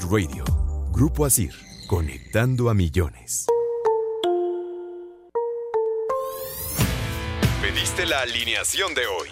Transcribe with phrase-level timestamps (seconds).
[0.00, 0.44] Radio,
[0.90, 1.54] Grupo Asir,
[1.86, 3.46] conectando a millones.
[7.62, 9.28] Pediste la alineación de hoy.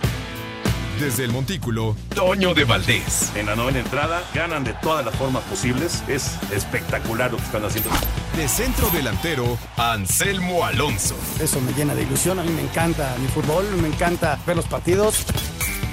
[1.00, 3.32] Desde el Montículo, Toño de Valdés.
[3.34, 6.04] En la novena entrada ganan de todas las formas posibles.
[6.08, 7.90] Es espectacular lo que están haciendo.
[8.36, 11.16] De centro delantero, Anselmo Alonso.
[11.40, 12.38] Eso me llena de ilusión.
[12.38, 15.26] A mí me encanta mi fútbol, me encanta ver los partidos.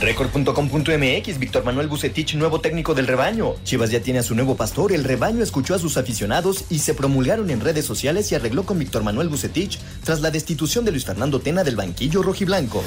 [0.00, 3.54] Record.com.mx, Víctor Manuel Bucetich, nuevo técnico del rebaño.
[3.64, 6.94] Chivas ya tiene a su nuevo pastor, el rebaño escuchó a sus aficionados y se
[6.94, 11.04] promulgaron en redes sociales y arregló con Víctor Manuel Bucetich tras la destitución de Luis
[11.04, 12.82] Fernando Tena del banquillo rojiblanco.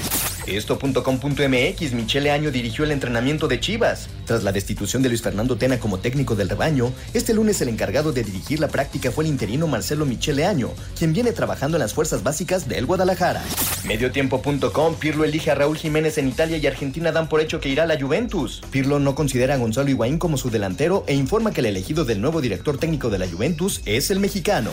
[0.47, 4.09] Esto.com.mx, Michele Año dirigió el entrenamiento de Chivas.
[4.25, 8.11] Tras la destitución de Luis Fernando Tena como técnico del rebaño, este lunes el encargado
[8.11, 11.93] de dirigir la práctica fue el interino Marcelo Michele Año, quien viene trabajando en las
[11.93, 13.43] fuerzas básicas del Guadalajara.
[13.85, 17.83] Mediotiempo.com, Pirlo elige a Raúl Jiménez en Italia y Argentina dan por hecho que irá
[17.83, 18.61] a la Juventus.
[18.71, 22.21] Pirlo no considera a Gonzalo Higuaín como su delantero e informa que el elegido del
[22.21, 24.71] nuevo director técnico de la Juventus es el mexicano.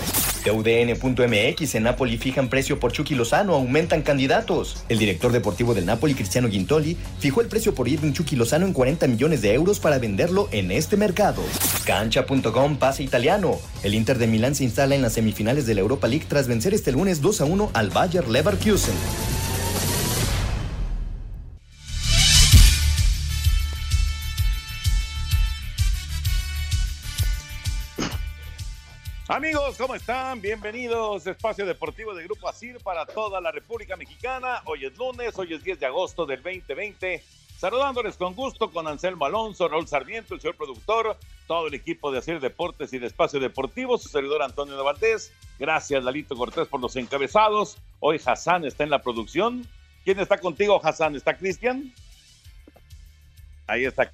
[0.49, 4.83] TUDN.mx en Napoli fijan precio por Chucky Lozano, aumentan candidatos.
[4.89, 8.73] El director deportivo del Napoli, Cristiano Gintoli, fijó el precio por Irving Chucky Lozano en
[8.73, 11.43] 40 millones de euros para venderlo en este mercado.
[11.85, 13.59] Cancha.com pase italiano.
[13.83, 16.73] El Inter de Milán se instala en las semifinales de la Europa League tras vencer
[16.73, 19.38] este lunes 2 a 1 al Bayer Leverkusen.
[29.31, 30.41] Amigos, ¿cómo están?
[30.41, 34.63] Bienvenidos a Espacio Deportivo de Grupo ASIR para toda la República Mexicana.
[34.65, 37.23] Hoy es lunes, hoy es 10 de agosto del 2020.
[37.59, 42.21] Saludándoles con gusto con Anselmo Alonso, Raúl Sarmiento, el señor productor, todo el equipo de
[42.21, 45.31] ASIR Deportes y de Espacio Deportivo, su servidor Antonio de Valdés.
[45.59, 47.77] Gracias, Lalito Cortés, por los encabezados.
[48.01, 49.67] Hoy Hassan está en la producción.
[50.05, 51.17] ¿Quién está contigo, Hassan?
[51.17, 51.93] ¿Está Cristian?
[53.67, 54.11] Ahí está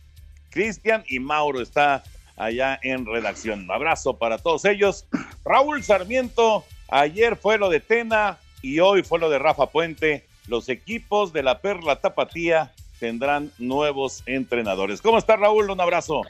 [0.51, 2.03] Cristian y Mauro está
[2.37, 3.65] allá en redacción.
[3.65, 5.07] Un abrazo para todos ellos.
[5.45, 10.27] Raúl Sarmiento, ayer fue lo de Tena y hoy fue lo de Rafa Puente.
[10.49, 15.03] Los equipos de la Perla Tapatía tendrán nuevos entrenadores.
[15.03, 15.71] ¿Cómo está Raúl?
[15.71, 16.23] Un abrazo.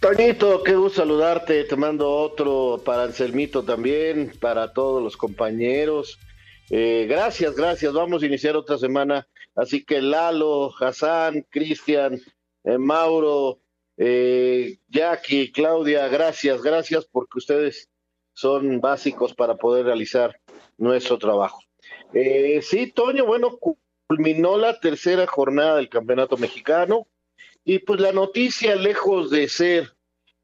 [0.00, 1.64] Toñito, qué gusto saludarte.
[1.64, 6.18] Te mando otro para Anselmito también, para todos los compañeros.
[6.70, 7.92] Eh, gracias, gracias.
[7.92, 9.28] Vamos a iniciar otra semana.
[9.54, 12.20] Así que Lalo, Hassan, Cristian,
[12.64, 13.60] eh, Mauro,
[14.04, 17.88] eh, Jackie, Claudia, gracias, gracias porque ustedes
[18.32, 20.40] son básicos para poder realizar
[20.76, 21.60] nuestro trabajo.
[22.12, 23.60] Eh, sí, Toño, bueno,
[24.08, 27.06] culminó la tercera jornada del Campeonato Mexicano
[27.64, 29.92] y pues la noticia, lejos de ser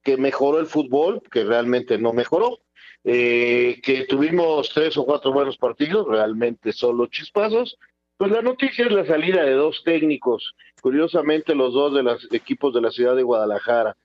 [0.04, 2.60] que mejoró el fútbol, que realmente no mejoró,
[3.02, 7.76] eh, que tuvimos tres o cuatro buenos partidos, realmente solo chispazos,
[8.18, 12.74] pues la noticia es la salida de dos técnicos, curiosamente los dos de los equipos
[12.74, 13.96] de la ciudad de Guadalajara.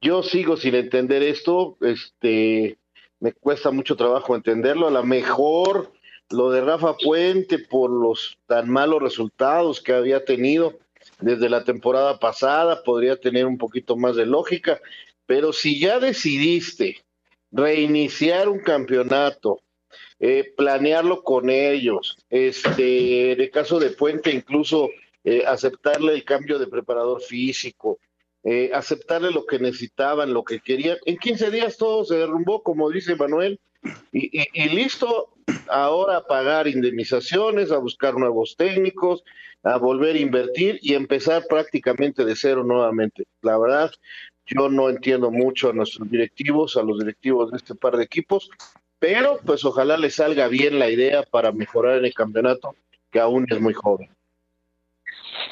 [0.00, 2.76] Yo sigo sin entender esto, este,
[3.20, 4.88] me cuesta mucho trabajo entenderlo.
[4.88, 5.92] A lo mejor
[6.30, 10.80] lo de Rafa Puente por los tan malos resultados que había tenido
[11.20, 14.80] desde la temporada pasada podría tener un poquito más de lógica,
[15.24, 16.96] pero si ya decidiste
[17.52, 19.60] reiniciar un campeonato,
[20.20, 24.90] eh, planearlo con ellos, este, en el caso de Puente incluso
[25.24, 27.98] eh, aceptarle el cambio de preparador físico,
[28.44, 30.98] eh, aceptarle lo que necesitaban, lo que querían.
[31.06, 33.60] En 15 días todo se derrumbó, como dice Manuel,
[34.12, 35.34] y, y, listo,
[35.68, 39.22] ahora a pagar indemnizaciones, a buscar nuevos técnicos,
[39.62, 43.24] a volver a invertir y empezar prácticamente de cero nuevamente.
[43.42, 43.92] La verdad,
[44.46, 48.50] yo no entiendo mucho a nuestros directivos, a los directivos de este par de equipos,
[49.02, 52.76] pero pues ojalá les salga bien la idea para mejorar en el campeonato,
[53.10, 54.08] que aún es muy joven.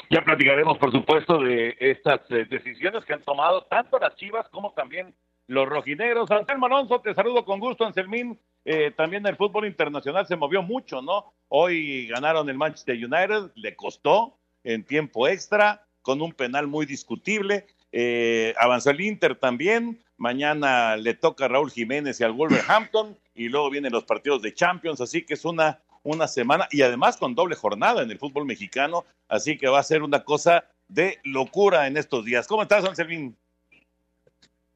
[0.09, 4.71] Ya platicaremos, por supuesto, de estas eh, decisiones que han tomado tanto las Chivas como
[4.71, 5.13] también
[5.47, 6.31] los rojinegros.
[6.31, 8.39] Anselmo Alonso, te saludo con gusto, Anselmín.
[8.63, 11.33] eh, también el fútbol internacional se movió mucho, ¿no?
[11.49, 17.65] Hoy ganaron el Manchester United, le costó en tiempo extra, con un penal muy discutible.
[17.91, 20.01] Eh, avanzó el Inter también.
[20.21, 23.17] Mañana le toca a Raúl Jiménez y al Wolverhampton.
[23.33, 25.01] Y luego vienen los partidos de Champions.
[25.01, 26.67] Así que es una, una semana.
[26.69, 29.03] Y además con doble jornada en el fútbol mexicano.
[29.27, 32.45] Así que va a ser una cosa de locura en estos días.
[32.45, 33.35] ¿Cómo estás, Anselmín?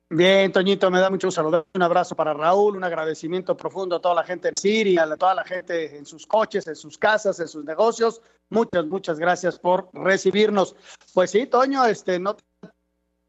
[0.10, 1.68] Bien, Toñito, me da mucho saludo.
[1.76, 5.36] Un abrazo para Raúl, un agradecimiento profundo a toda la gente en Siria, a toda
[5.36, 8.20] la gente en sus coches, en sus casas, en sus negocios.
[8.50, 10.76] Muchas, muchas gracias por recibirnos.
[11.14, 12.36] Pues sí, Toño, este, no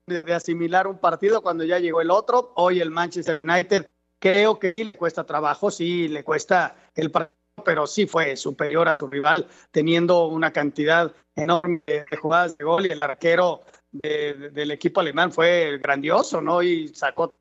[0.07, 2.53] de asimilar un partido cuando ya llegó el otro.
[2.55, 3.89] Hoy el Manchester United
[4.21, 8.99] creo que le cuesta trabajo, sí, le cuesta el partido, pero sí fue superior a
[8.99, 15.01] su rival, teniendo una cantidad enorme de jugadas de gol y el arquero del equipo
[15.01, 16.63] alemán fue grandioso, ¿no?
[16.63, 17.35] Y sacó.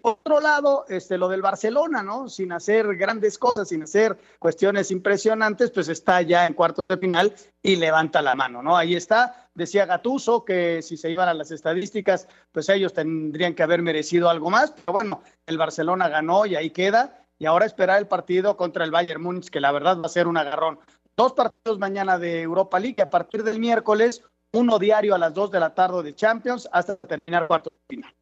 [0.00, 2.28] Por otro lado, este, lo del Barcelona, ¿no?
[2.28, 7.34] Sin hacer grandes cosas, sin hacer cuestiones impresionantes, pues está ya en cuartos de final
[7.62, 8.76] y levanta la mano, ¿no?
[8.76, 9.48] Ahí está.
[9.54, 14.30] Decía Gatuso que si se iban a las estadísticas, pues ellos tendrían que haber merecido
[14.30, 17.26] algo más, pero bueno, el Barcelona ganó y ahí queda.
[17.38, 20.28] Y ahora esperar el partido contra el Bayern Múnich, que la verdad va a ser
[20.28, 20.78] un agarrón.
[21.16, 24.22] Dos partidos mañana de Europa League, a partir del miércoles,
[24.52, 28.14] uno diario a las 2 de la tarde de Champions hasta terminar cuarto de final.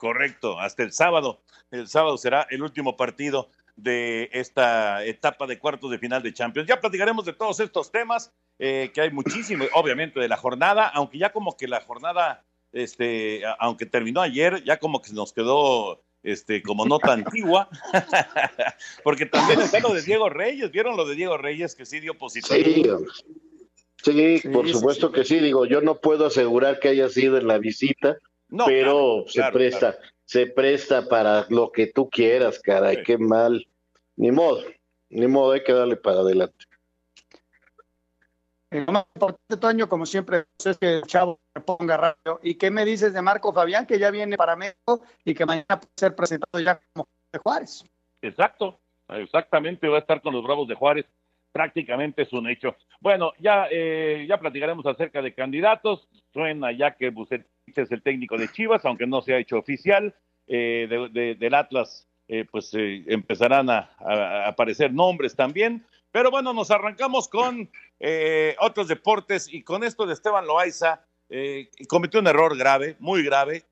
[0.00, 1.42] Correcto, hasta el sábado.
[1.70, 6.66] El sábado será el último partido de esta etapa de cuartos de final de Champions.
[6.66, 11.18] Ya platicaremos de todos estos temas, eh, que hay muchísimo, obviamente, de la jornada, aunque
[11.18, 12.42] ya como que la jornada,
[12.72, 17.68] este, aunque terminó ayer, ya como que nos quedó este, como nota antigua,
[19.04, 22.16] porque también está lo de Diego Reyes, ¿vieron lo de Diego Reyes que sí dio
[22.16, 23.04] positivo?
[24.02, 25.40] Sí, por supuesto que sí.
[25.40, 28.16] Digo, yo no puedo asegurar que haya sido en la visita,
[28.66, 33.66] pero se presta, se presta para lo que tú quieras, caray, qué mal.
[34.16, 34.62] Ni modo,
[35.08, 36.64] ni modo, hay que darle para adelante.
[38.70, 42.38] El más importante, Toño, como siempre, es que el chavo ponga radio.
[42.42, 45.80] ¿Y qué me dices de Marco Fabián, que ya viene para México y que mañana
[45.80, 47.84] puede ser presentado ya como de Juárez?
[48.22, 51.06] Exacto, exactamente, va a estar con los Bravos de Juárez
[51.52, 52.76] prácticamente es un hecho.
[53.00, 56.08] Bueno, ya, eh, ya platicaremos acerca de candidatos.
[56.32, 57.46] Suena ya que Bucetich
[57.76, 60.14] es el técnico de Chivas, aunque no se ha hecho oficial.
[60.46, 63.90] Eh, del Atlas, eh, pues empezarán a,
[64.46, 65.86] aparecer nombres también.
[66.10, 67.70] Pero bueno, nos arrancamos con
[68.58, 71.04] otros deportes y con esto de Esteban Loaiza.
[71.88, 73.64] cometió un error grave, muy grave.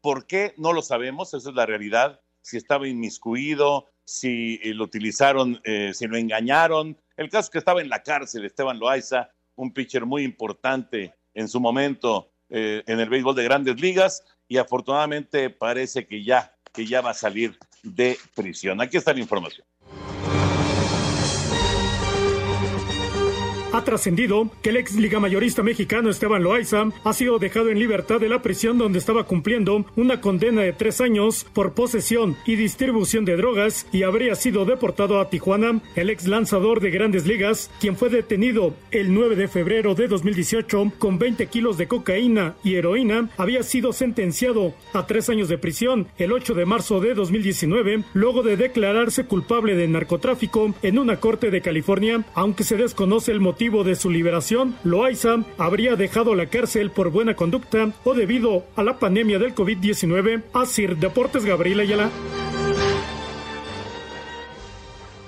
[0.00, 0.54] ¿Por qué?
[0.56, 2.20] No lo sabemos, esa es la realidad.
[2.42, 5.60] Si estaba inmiscuido, si lo utilizaron,
[5.92, 10.06] si lo engañaron, el caso es que estaba en la cárcel Esteban Loaiza, un pitcher
[10.06, 16.06] muy importante en su momento eh, en el béisbol de grandes ligas y afortunadamente parece
[16.06, 18.80] que ya, que ya va a salir de prisión.
[18.80, 19.66] Aquí está la información.
[23.72, 28.18] Ha trascendido que el ex liga mayorista mexicano Esteban Loaiza ha sido dejado en libertad
[28.18, 33.24] de la prisión donde estaba cumpliendo una condena de tres años por posesión y distribución
[33.24, 35.80] de drogas y habría sido deportado a Tijuana.
[35.94, 40.94] El ex lanzador de grandes ligas, quien fue detenido el 9 de febrero de 2018
[40.98, 46.08] con 20 kilos de cocaína y heroína, había sido sentenciado a tres años de prisión
[46.18, 51.52] el 8 de marzo de 2019 luego de declararse culpable de narcotráfico en una corte
[51.52, 56.90] de California, aunque se desconoce el motivo de su liberación, Loaiza habría dejado la cárcel
[56.90, 60.44] por buena conducta o debido a la pandemia del COVID-19.
[60.54, 62.10] Asir Deportes Gabriel Ayala.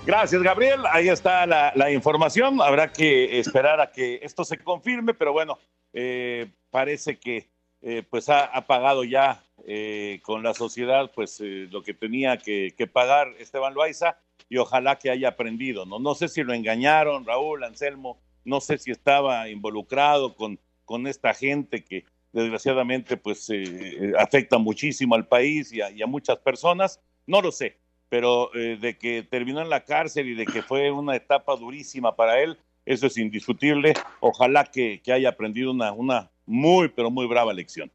[0.06, 0.80] Gracias, Gabriel.
[0.90, 2.62] Ahí está la, información.
[2.62, 5.58] Habrá que esperar a que esto se confirme, pero bueno,
[5.92, 7.50] eh, parece que
[7.82, 13.28] eh, pues ha, pagado ya eh, con la sociedad pues lo que tenía que, pagar
[13.38, 14.16] Esteban Loaiza
[14.52, 15.98] y ojalá que haya aprendido, ¿no?
[15.98, 21.32] No sé si lo engañaron, Raúl, Anselmo, no sé si estaba involucrado con, con esta
[21.32, 27.50] gente que desgraciadamente pues eh, afecta muchísimo al país y a, muchas personas, no lo
[27.50, 27.78] sé,
[28.10, 32.14] pero eh, de que terminó en la cárcel y de que fue una etapa durísima
[32.14, 33.94] para él, eso es indiscutible.
[34.20, 37.90] Ojalá que, que haya aprendido una, una muy, pero muy brava lección.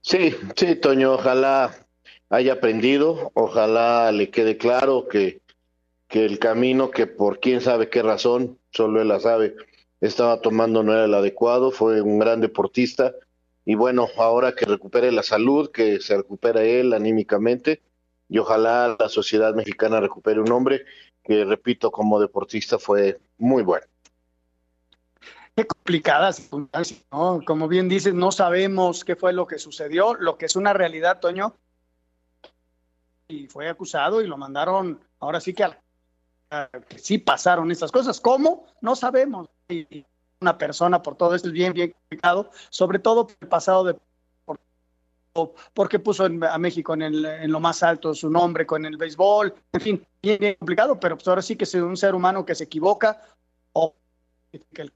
[0.00, 1.76] Sí, sí, Toño, ojalá
[2.30, 5.40] haya aprendido, ojalá le quede claro que,
[6.08, 9.56] que el camino que por quién sabe qué razón, solo él la sabe,
[10.00, 13.12] estaba tomando no era el adecuado, fue un gran deportista
[13.64, 17.82] y bueno, ahora que recupere la salud, que se recupere él anímicamente
[18.28, 20.84] y ojalá la sociedad mexicana recupere un hombre
[21.24, 23.86] que, repito, como deportista fue muy bueno.
[25.56, 26.48] Qué complicadas
[27.10, 27.42] ¿no?
[27.44, 30.14] Como bien dices, no sabemos qué fue lo que sucedió.
[30.14, 31.56] Lo que es una realidad, Toño,
[33.30, 35.66] y fue acusado y lo mandaron, ahora sí que,
[36.96, 38.20] sí pasaron estas cosas.
[38.20, 38.66] ¿Cómo?
[38.80, 39.48] No sabemos.
[39.68, 40.04] Y
[40.40, 43.96] una persona por todo esto es bien, bien complicado, sobre todo el pasado de
[45.74, 49.54] porque puso a México en, el, en, lo más alto su nombre con el béisbol,
[49.72, 52.64] en fin, bien, complicado, pero pues ahora sí que es un ser humano que se
[52.64, 53.22] equivoca
[53.72, 53.94] o
[54.74, 54.92] el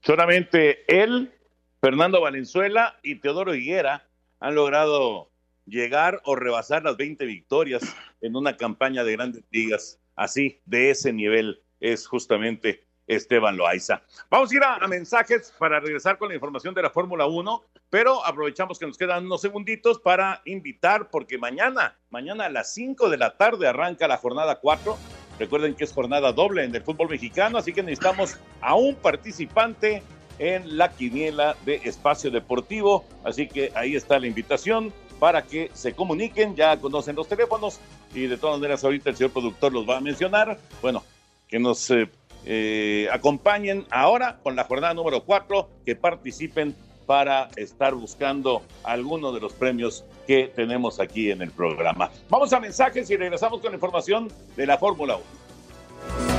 [0.00, 1.34] Solamente él,
[1.82, 4.06] Fernando Valenzuela y Teodoro Higuera
[4.40, 5.29] han logrado
[5.66, 7.82] llegar o rebasar las 20 victorias
[8.20, 10.00] en una campaña de grandes ligas.
[10.16, 14.02] Así, de ese nivel es justamente Esteban Loaiza.
[14.30, 18.24] Vamos a ir a, mensajes para regresar con la información de la Fórmula 1, pero
[18.24, 23.16] aprovechamos que nos quedan unos segunditos para invitar, porque mañana, mañana a las 5 de
[23.16, 24.96] la tarde arranca la jornada 4.
[25.38, 30.02] Recuerden que es jornada doble en el fútbol mexicano, así que necesitamos a un participante
[30.38, 33.04] en la quiniela de espacio deportivo.
[33.24, 36.56] Así que ahí está la invitación para que se comuniquen.
[36.56, 37.78] Ya conocen los teléfonos
[38.12, 40.58] y de todas maneras ahorita el señor productor los va a mencionar.
[40.82, 41.04] Bueno,
[41.46, 42.10] que nos eh,
[42.44, 46.74] eh, acompañen ahora con la jornada número 4, que participen
[47.06, 52.10] para estar buscando alguno de los premios que tenemos aquí en el programa.
[52.28, 56.29] Vamos a mensajes y regresamos con la información de la Fórmula 1.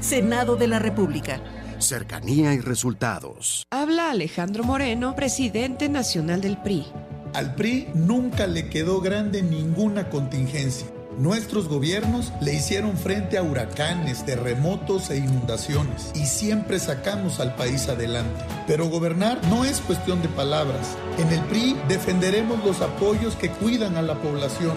[0.00, 1.42] Senado de la República
[1.82, 3.66] cercanía y resultados.
[3.70, 6.86] Habla Alejandro Moreno, presidente nacional del PRI.
[7.34, 10.86] Al PRI nunca le quedó grande ninguna contingencia.
[11.18, 17.88] Nuestros gobiernos le hicieron frente a huracanes, terremotos e inundaciones y siempre sacamos al país
[17.88, 18.44] adelante.
[18.66, 20.96] Pero gobernar no es cuestión de palabras.
[21.18, 24.76] En el PRI defenderemos los apoyos que cuidan a la población,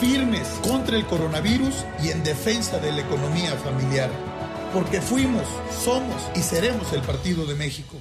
[0.00, 4.10] firmes contra el coronavirus y en defensa de la economía familiar
[4.72, 7.96] porque fuimos, somos y seremos el Partido de México.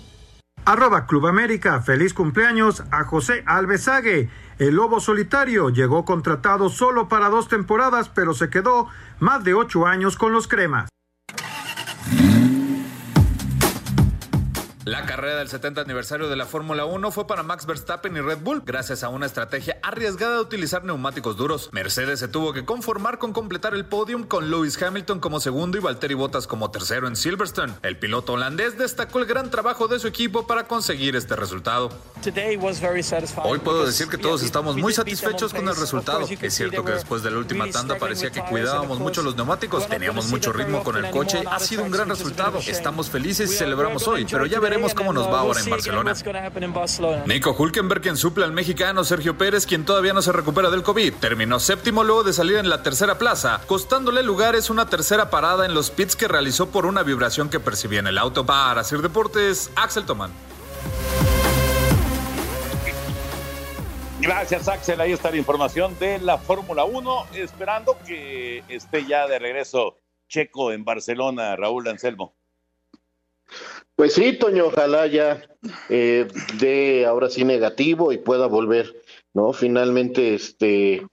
[0.65, 4.29] Arroba Club América, feliz cumpleaños a José Alvesague.
[4.59, 8.88] El lobo solitario llegó contratado solo para dos temporadas, pero se quedó
[9.19, 10.89] más de ocho años con los cremas.
[15.08, 18.62] Carrera del 70 aniversario de la Fórmula 1 fue para Max Verstappen y Red Bull
[18.66, 21.70] gracias a una estrategia arriesgada de utilizar neumáticos duros.
[21.72, 25.82] Mercedes se tuvo que conformar con completar el podium con Lewis Hamilton como segundo y
[25.82, 27.74] Valtteri Bottas como tercero en Silverstone.
[27.84, 31.90] El piloto holandés destacó el gran trabajo de su equipo para conseguir este resultado.
[33.44, 36.28] Hoy puedo decir que todos estamos muy satisfechos con el resultado.
[36.30, 40.28] Es cierto que después de la última tanda parecía que cuidábamos mucho los neumáticos, teníamos
[40.28, 42.60] mucho ritmo con el coche, ha sido un gran resultado.
[42.60, 46.13] Estamos felices y celebramos hoy, pero ya veremos cómo nos va ahora en Barcelona.
[47.25, 51.13] Nico Hulkenberg, quien suple al mexicano Sergio Pérez, quien todavía no se recupera del COVID,
[51.13, 55.74] terminó séptimo luego de salir en la tercera plaza, costándole lugares una tercera parada en
[55.74, 58.46] los pits que realizó por una vibración que percibía en el auto.
[58.46, 60.32] Para Sir Deportes, Axel Tomán.
[64.20, 65.00] Gracias, Axel.
[65.00, 67.27] Ahí está la información de la Fórmula 1.
[67.34, 72.37] Esperando que esté ya de regreso Checo en Barcelona, Raúl Anselmo.
[73.98, 75.44] Pues sí, Toño, ojalá ya
[75.89, 76.27] eh,
[76.60, 78.96] de ahora sí negativo y pueda volver,
[79.34, 79.54] ¿no?
[79.54, 81.08] Finalmente, este,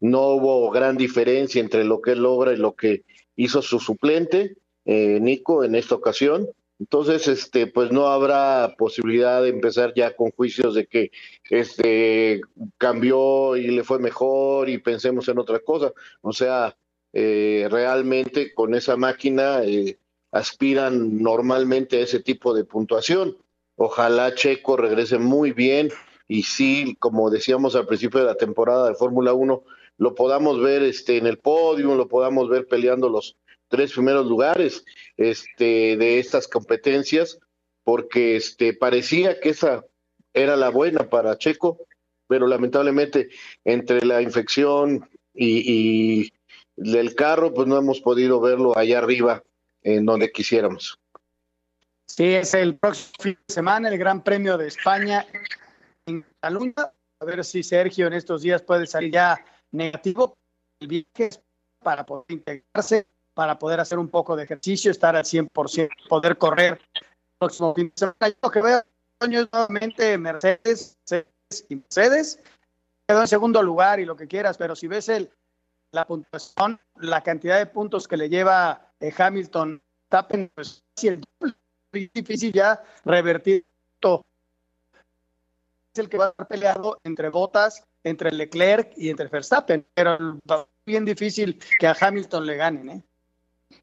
[0.00, 3.04] no hubo gran diferencia entre lo que logra y lo que
[3.36, 4.56] hizo su suplente,
[4.86, 6.48] eh, Nico, en esta ocasión.
[6.78, 11.10] Entonces, este, pues no habrá posibilidad de empezar ya con juicios de que
[11.50, 12.40] este
[12.78, 15.92] cambió y le fue mejor y pensemos en otra cosa.
[16.22, 16.74] O sea,
[17.12, 19.98] eh, realmente con esa máquina eh,
[20.32, 23.36] aspiran normalmente a ese tipo de puntuación.
[23.76, 25.90] Ojalá Checo regrese muy bien
[26.28, 29.64] y sí, como decíamos al principio de la temporada de Fórmula 1,
[29.98, 33.36] lo podamos ver este, en el podio, lo podamos ver peleando los
[33.68, 34.84] tres primeros lugares
[35.16, 37.38] este, de estas competencias,
[37.84, 39.84] porque este, parecía que esa
[40.32, 41.78] era la buena para Checo,
[42.28, 43.30] pero lamentablemente
[43.64, 46.32] entre la infección y, y
[46.76, 49.42] del carro, pues no hemos podido verlo allá arriba
[49.82, 50.98] en donde quisiéramos.
[52.06, 55.26] Sí, es el próximo fin de semana, el Gran Premio de España
[56.06, 56.92] en Cataluña.
[57.20, 60.36] A ver si Sergio en estos días puede salir ya negativo.
[60.80, 61.30] El viaje
[61.82, 63.06] para poder integrarse
[63.40, 67.06] para poder hacer un poco de ejercicio, estar al 100%, poder correr el
[67.38, 68.36] próximo fin de semana.
[68.42, 68.82] Lo que veo
[69.18, 70.98] es nuevamente Mercedes,
[71.68, 72.38] y Mercedes
[73.06, 75.30] quedó en segundo lugar y lo que quieras, pero si ves el,
[75.92, 81.18] la puntuación, la cantidad de puntos que le lleva eh, Hamilton, Tappen, pues es
[82.14, 83.64] difícil ya revertir
[83.98, 84.22] todo.
[85.92, 90.14] Es el que va a estar peleado entre Botas, entre Leclerc y entre Verstappen, pero
[90.14, 93.02] es bien difícil que a Hamilton le ganen, ¿eh?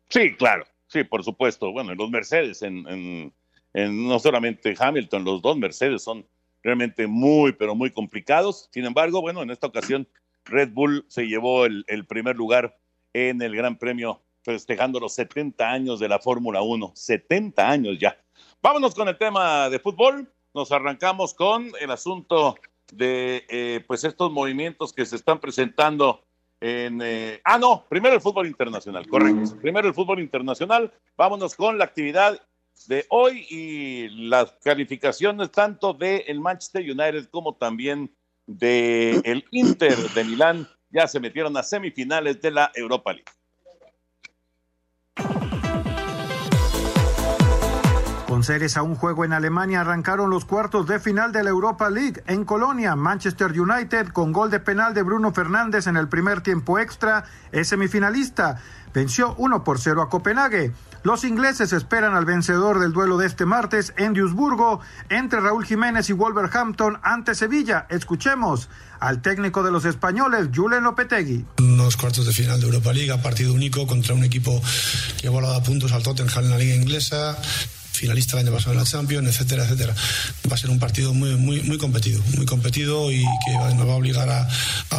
[0.10, 1.72] Sí, claro, sí, por supuesto.
[1.72, 3.34] Bueno, los Mercedes, en,
[3.74, 6.26] no solamente Hamilton, los dos Mercedes son
[6.64, 8.70] realmente muy, pero muy complicados.
[8.72, 10.08] Sin embargo, bueno, en esta ocasión
[10.46, 12.78] Red Bull se llevó el, primer lugar
[13.14, 16.94] en el Gran Premio, festejando los 70 años de la Fórmula 1.
[16.96, 18.18] 70 años ya.
[18.62, 20.32] Vámonos con el tema de fútbol.
[20.54, 22.56] Nos arrancamos con el asunto
[22.94, 26.24] de eh, pues estos movimientos que se están presentando
[26.62, 29.58] en, eh, ah, no, primero el fútbol internacional, correcto.
[29.62, 30.94] Primero el fútbol internacional.
[31.18, 32.42] Vámonos con la actividad
[32.88, 38.16] de hoy y las calificaciones tanto del el Manchester United como también
[38.48, 40.70] el Inter de Milán.
[40.90, 43.37] Ya se metieron a semifinales de la Europa League.
[48.38, 51.90] Con series a un juego en Alemania arrancaron los cuartos de final de la Europa
[51.90, 52.22] League.
[52.28, 56.78] En Colonia, Manchester United, con gol de penal de Bruno Fernández en el primer tiempo
[56.78, 58.62] extra, es semifinalista.
[58.94, 60.72] Venció 1 por 0 a Copenhague.
[61.02, 66.08] Los ingleses esperan al vencedor del duelo de este martes en Duisburgo entre Raúl Jiménez
[66.12, 67.88] y Wolverhampton ante Sevilla.
[67.90, 71.44] Escuchemos al técnico de los españoles, Julen Lopetegui.
[71.58, 74.62] Unos cuartos de final de Europa League, partido único contra un equipo
[75.20, 77.36] que ha volado a puntos al Tottenham en la liga inglesa
[77.98, 79.94] finalista el año pasado en la Champions, etcétera, etcétera.
[80.50, 83.94] Va a ser un partido muy, muy, muy competido, muy competido y que nos va
[83.94, 84.48] a obligar a,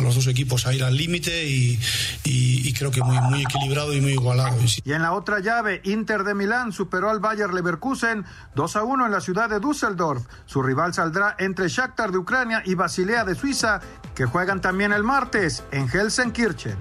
[0.01, 1.79] los dos equipos a ir al límite y,
[2.25, 4.57] y, creo que muy, muy equilibrado y muy igualado.
[4.85, 9.07] Y en la otra llave, Inter de Milán superó al Bayer Leverkusen 2 a 1
[9.07, 10.25] en la ciudad de Düsseldorf.
[10.47, 13.81] Su rival saldrá entre Shakhtar de Ucrania y Basilea de Suiza,
[14.15, 16.77] que juegan también el martes en Helsenkirchen.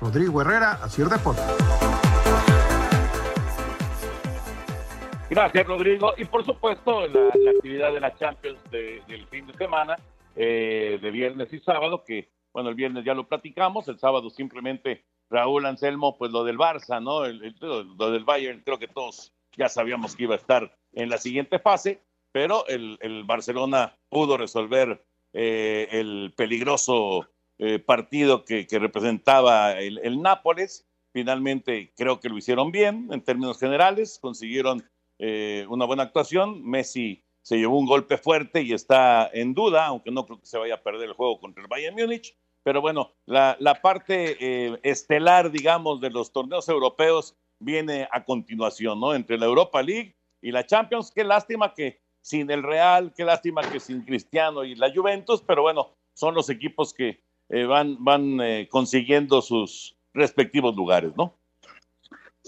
[0.00, 2.07] Rodrigo Herrera, Asir Deportes.
[5.30, 6.14] Gracias, Rodrigo.
[6.16, 9.96] Y por supuesto, la, actividad de la Champions del fin de semana,
[10.34, 15.04] eh, de viernes y sábado, que, bueno, el viernes ya lo platicamos, el sábado simplemente
[15.28, 17.26] Raúl Anselmo, pues lo del Barça, ¿no?
[17.26, 21.58] lo del Bayern, creo que todos ya sabíamos que iba a estar en la siguiente
[21.58, 22.00] fase,
[22.32, 30.86] pero el, Barcelona pudo resolver eh, el peligroso eh, partido que, representaba el, el Nápoles.
[31.12, 34.84] Finalmente creo que lo hicieron bien en términos generales, consiguieron
[35.18, 36.62] eh, una buena actuación.
[36.64, 40.58] Messi se llevó un golpe fuerte y está en duda, aunque no creo que se
[40.58, 42.36] vaya a perder el juego contra el Bayern Múnich.
[42.62, 49.14] Pero bueno, la, parte eh, estelar, digamos, de los torneos europeos viene a continuación, ¿no?
[49.14, 51.10] Entre la Europa League y la Champions.
[51.14, 55.62] Qué lástima que sin el Real, qué lástima que sin Cristiano y la Juventus, pero
[55.62, 61.37] bueno, son los equipos que eh, van, van consiguiendo sus respectivos lugares, ¿no?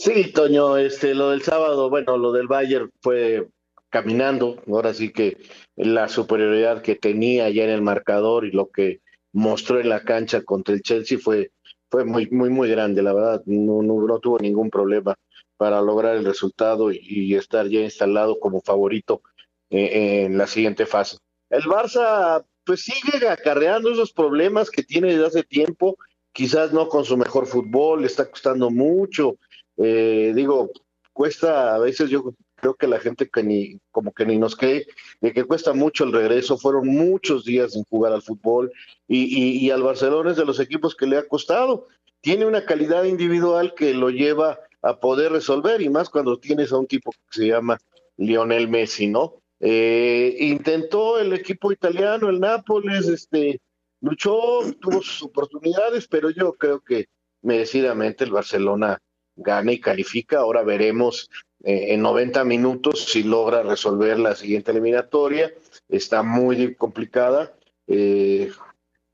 [0.00, 3.48] Sí, Toño, este, lo del sábado, bueno, lo del Bayern fue
[3.90, 5.36] caminando, ahora sí que
[5.76, 9.02] la superioridad que tenía ya en el marcador y lo que
[9.34, 11.52] mostró en la cancha contra el Chelsea fue,
[11.90, 15.16] fue muy, muy, muy grande, la verdad, no, no, tuvo ningún problema
[15.58, 19.20] para lograr el resultado y, estar ya instalado como favorito
[19.68, 21.18] eh, en la siguiente fase.
[21.50, 25.98] El Barça, pues sigue acarreando esos problemas que tiene desde hace tiempo,
[26.32, 29.36] quizás no con su mejor fútbol, le está costando mucho
[29.82, 30.70] eh, digo,
[31.12, 34.86] cuesta, a veces yo creo que la gente que ni, como que ni nos cree,
[35.20, 38.70] de que cuesta mucho el regreso, fueron muchos días sin jugar al fútbol
[39.08, 41.88] y, y, al Barcelona es de los equipos que le ha costado.
[42.20, 46.78] Tiene una calidad individual que lo lleva a poder resolver y más cuando tienes a
[46.78, 47.78] un tipo que se llama
[48.18, 49.40] Lionel Messi, ¿no?
[49.60, 53.60] Eh, intentó el equipo italiano, el Nápoles, este,
[54.00, 57.06] luchó, tuvo sus oportunidades, pero yo creo que
[57.42, 58.98] merecidamente el Barcelona
[59.40, 60.38] gana y califica.
[60.38, 61.30] Ahora veremos
[61.64, 65.52] eh, en 90 minutos si logra resolver la siguiente eliminatoria.
[65.88, 67.54] Está muy complicada
[67.86, 68.50] eh,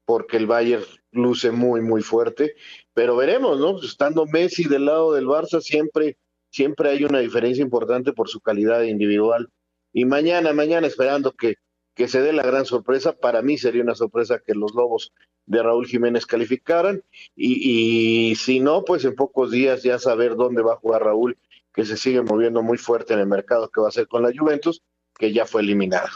[0.05, 2.55] porque el Bayern luce muy, muy fuerte,
[2.93, 3.81] pero veremos, ¿no?
[3.83, 6.19] Estando Messi del lado del Barça, siempre,
[6.51, 9.49] siempre hay una diferencia importante por su calidad individual.
[9.93, 11.57] Y mañana, mañana esperando que,
[11.97, 15.15] que se dé la gran sorpresa, para mí sería una sorpresa que los Lobos
[15.47, 17.03] de Raúl Jiménez calificaran
[17.35, 21.39] y, y si no, pues en pocos días ya saber dónde va a jugar Raúl,
[21.73, 24.31] que se sigue moviendo muy fuerte en el mercado que va a ser con la
[24.37, 24.83] Juventus,
[25.19, 26.11] que ya fue eliminada.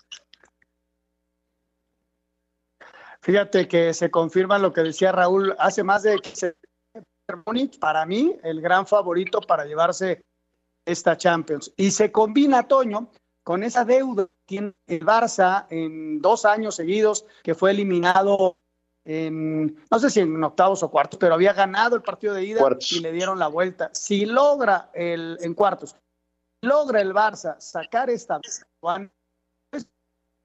[3.23, 6.55] Fíjate que se confirma lo que decía Raúl hace más de que
[7.81, 10.23] para mí el gran favorito para llevarse
[10.85, 11.73] esta Champions.
[11.77, 13.11] Y se combina, Toño,
[13.43, 18.57] con esa deuda tiene el Barça en dos años seguidos, que fue eliminado
[19.05, 22.61] en, no sé si en octavos o cuartos, pero había ganado el partido de ida
[22.91, 23.91] y le dieron la vuelta.
[23.93, 25.95] Si logra el, en cuartos,
[26.63, 28.67] logra el Barça sacar esta es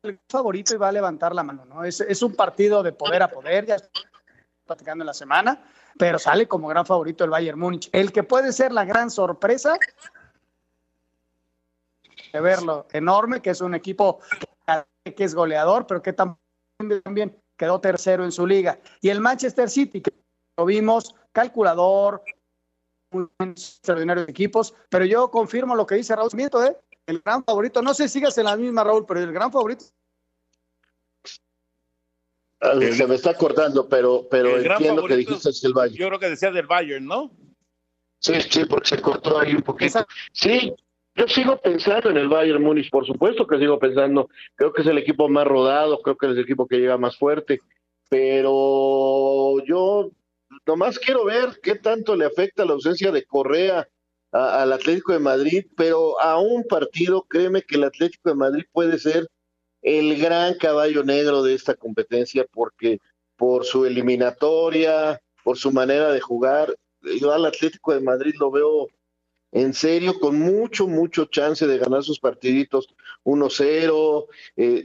[0.03, 1.83] el favorito y va a levantar la mano, ¿no?
[1.83, 3.77] Es, es un partido de poder a poder, ya
[4.67, 5.63] platicando en la semana,
[5.97, 7.89] pero sale como gran favorito el Bayern Múnich.
[7.91, 9.79] El que puede ser la gran sorpresa
[12.32, 14.19] de verlo enorme, que es un equipo
[15.04, 18.80] que es goleador, pero que también quedó tercero en su liga.
[19.01, 20.12] Y el Manchester City, que
[20.58, 22.23] lo vimos, calculador,
[23.12, 26.75] muy extraordinarios equipos, pero yo confirmo lo que dice Raúl Miento, ¿eh?
[27.08, 29.86] el gran favorito, no sé si sigas en la misma Raúl, pero el gran favorito.
[32.62, 35.97] Ah, se me está cortando, pero, pero entiendo que dijiste es el Bayern.
[35.97, 37.32] Yo creo que decía del Bayern, ¿no?
[38.19, 40.06] Sí, sí, porque se cortó ahí un poquito.
[40.32, 40.73] Sí,
[41.15, 44.88] yo sigo pensando en el Bayern Múnich, por supuesto que sigo pensando, creo que es
[44.88, 47.62] el equipo más rodado, creo que es el equipo que llega más fuerte,
[48.10, 50.12] pero yo
[50.65, 53.88] nomás quiero ver qué tanto le afecta la ausencia de Correa
[54.32, 58.99] al Atlético de Madrid, pero a un partido, créeme que el Atlético de Madrid puede
[58.99, 59.30] ser
[59.82, 62.99] el gran caballo negro de esta competencia porque
[63.38, 66.75] por su eliminatoria, por su manera de jugar,
[67.21, 68.88] yo al Atlético de Madrid lo veo
[69.55, 74.83] en serio, con mucho, mucho chance de ganar sus partiditos 1-0, eh,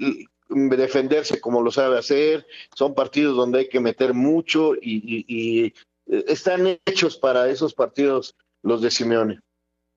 [0.49, 2.47] defenderse como lo sabe hacer.
[2.77, 5.73] Son partidos donde hay que meter mucho y, eh,
[6.07, 9.41] están hechos para esos partidos los de Simeone.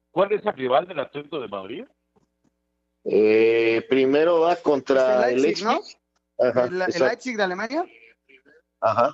[0.09, 1.85] ¿Cuál es el rival del Atlético de Madrid?
[3.03, 5.81] Eh, primero va contra el Leipzig, ¿no?
[6.39, 7.85] ¿El, Leipzig de Alemania?
[8.81, 9.13] Ajá.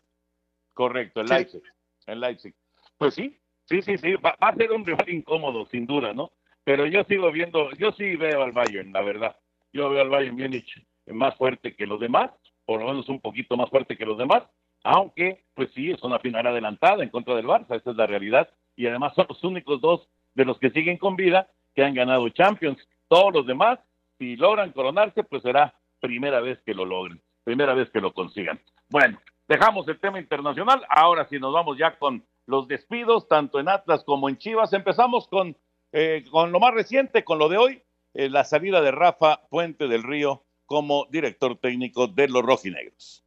[0.73, 1.61] Correcto, el Leipzig.
[2.05, 2.55] El Leipzig.
[2.97, 3.37] Pues sí,
[3.69, 6.32] Sí, sí, sí, va, a ser un rival incómodo, sin duda, ¿no?
[6.63, 9.36] Pero yo sigo viendo, yo sí veo al Bayern, la verdad.
[9.71, 12.32] Yo veo al Bayern Múnich más fuerte que los demás,
[12.65, 14.43] por lo menos un poquito más fuerte que los demás,
[14.84, 18.49] aunque, pues sí, es una final adelantada en contra del Barça, esa es la realidad.
[18.75, 22.27] Y además son los únicos dos de los que siguen con vida que han ganado
[22.29, 22.79] Champions.
[23.08, 23.79] Todos los demás,
[24.17, 28.60] si logran coronarse, pues será primera vez que lo logren, primera vez que lo consigan.
[28.89, 33.69] Bueno, dejamos el tema internacional, ahora sí nos vamos ya con los despidos, tanto en
[33.69, 34.73] Atlas como en Chivas.
[34.73, 35.55] Empezamos con,
[35.91, 37.83] eh, con lo más reciente, con lo de hoy,
[38.15, 43.23] eh, la salida de Rafa Puente del Río como director técnico de los rojinegros.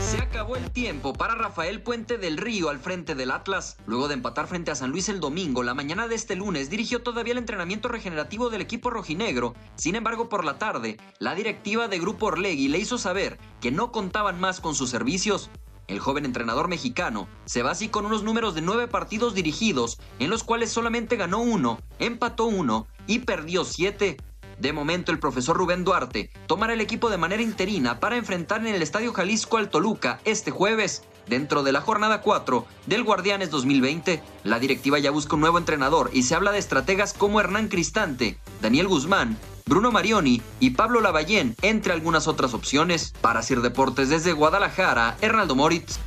[0.00, 3.76] Se acabó el tiempo para Rafael Puente del Río al frente del Atlas.
[3.86, 7.02] Luego de empatar frente a San Luis el domingo, la mañana de este lunes dirigió
[7.02, 9.54] todavía el entrenamiento regenerativo del equipo rojinegro.
[9.76, 13.92] Sin embargo, por la tarde, la directiva de Grupo Orlegui le hizo saber que no
[13.92, 15.50] contaban más con sus servicios.
[15.88, 20.28] El joven entrenador mexicano se va así con unos números de nueve partidos dirigidos, en
[20.28, 24.18] los cuales solamente ganó uno, empató uno y perdió siete.
[24.58, 28.74] De momento, el profesor Rubén Duarte tomará el equipo de manera interina para enfrentar en
[28.74, 31.04] el Estadio Jalisco al Toluca este jueves.
[31.26, 36.10] Dentro de la jornada 4 del Guardianes 2020, la directiva ya busca un nuevo entrenador
[36.12, 39.38] y se habla de estrategas como Hernán Cristante, Daniel Guzmán,
[39.68, 43.14] Bruno Marioni y Pablo Lavallén, entre algunas otras opciones.
[43.20, 46.00] Para Sir Deportes desde Guadalajara, Hernaldo Moritz.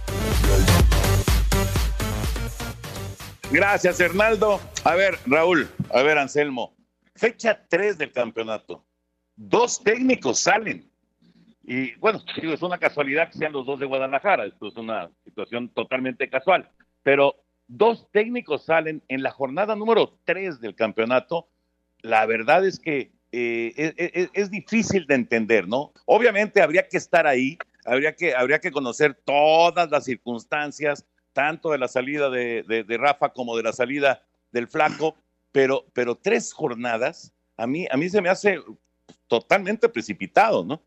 [3.51, 4.59] Gracias, Hernaldo.
[4.83, 6.73] A ver, Raúl, a ver, Anselmo
[7.21, 8.83] fecha 3 del campeonato.
[9.35, 10.89] Dos técnicos salen.
[11.63, 14.45] Y bueno, es una casualidad que sean los dos de Guadalajara.
[14.45, 16.67] Esto es una situación totalmente casual.
[17.03, 17.35] Pero
[17.67, 21.47] dos técnicos salen en la jornada número 3 del campeonato.
[22.01, 25.93] La verdad es que eh, es, difícil de entender, ¿no?
[26.05, 31.77] Obviamente habría que estar ahí, habría que, habría que conocer todas las circunstancias, tanto de
[31.77, 35.15] la salida de Rafa como de la salida del flaco,
[35.51, 38.59] pero, pero tres jornadas, a mí, a mí se me hace
[39.27, 40.81] totalmente precipitado, ¿no?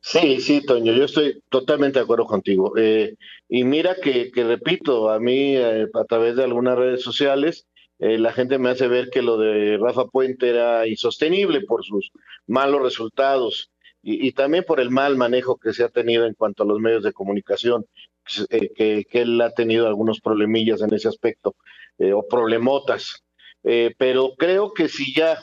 [0.00, 2.72] Sí, sí, Toño, yo estoy totalmente de acuerdo contigo.
[2.76, 3.16] Eh,
[3.48, 7.66] y mira que, que, repito, a mí eh, a través de algunas redes sociales,
[7.98, 12.10] eh, la gente me hace ver que lo de Rafa Puente era insostenible por sus
[12.46, 13.70] malos resultados
[14.02, 17.02] y, también por el mal manejo que se ha tenido en cuanto a los medios
[17.02, 17.86] de comunicación,
[18.76, 21.56] que, que, él ha tenido algunos problemillas en ese aspecto,
[21.98, 23.24] o problemotas.
[23.98, 25.40] pero creo que si ya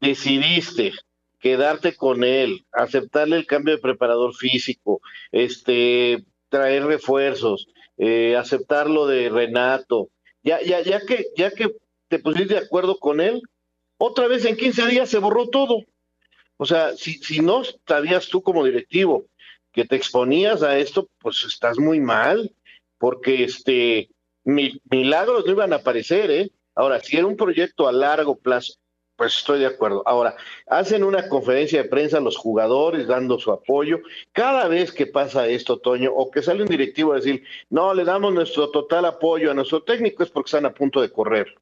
[0.00, 0.92] decidiste
[1.40, 5.00] quedarte con él, aceptarle el cambio de preparador físico,
[5.32, 10.10] este, traer refuerzos, eh, aceptar lo de Renato,
[10.42, 11.74] ya, ya, ya que, ya que
[12.08, 13.42] te pusiste de acuerdo con él,
[13.98, 15.84] otra vez en 15 días se borró todo.
[16.56, 19.26] O sea, si, si no sabías tú como directivo
[19.72, 22.52] que te exponías a esto, pues estás muy mal,
[22.98, 24.10] porque este
[24.44, 26.50] milagros no iban a aparecer, ¿eh?
[26.74, 28.74] Ahora, si era un proyecto a largo plazo,
[29.20, 30.02] pues estoy de acuerdo.
[30.06, 30.34] Ahora,
[30.66, 33.98] hacen una conferencia de prensa los jugadores dando su apoyo.
[34.32, 38.04] Cada vez que pasa esto, Toño, o que sale un directivo a decir, no, le
[38.04, 41.54] damos nuestro total apoyo a nuestro técnico, es porque están a punto de correr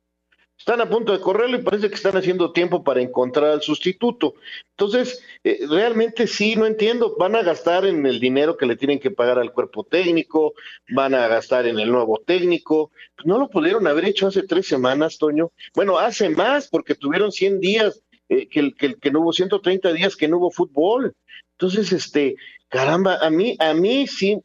[0.58, 4.34] están a punto de correrlo y parece que están haciendo tiempo para encontrar al sustituto.
[4.70, 8.98] Entonces, eh, realmente sí, no entiendo, van a gastar en el dinero que le tienen
[8.98, 10.54] que pagar al cuerpo técnico,
[10.90, 12.90] van a gastar en el nuevo técnico.
[13.24, 15.52] no lo pudieron haber hecho hace tres semanas, Toño.
[15.74, 20.16] Bueno, hace más, porque tuvieron 100 días, eh, que, que, que no hubo 130 días
[20.16, 21.14] que no hubo fútbol.
[21.52, 22.34] Entonces, este,
[22.68, 24.40] caramba, a mí, a mí sí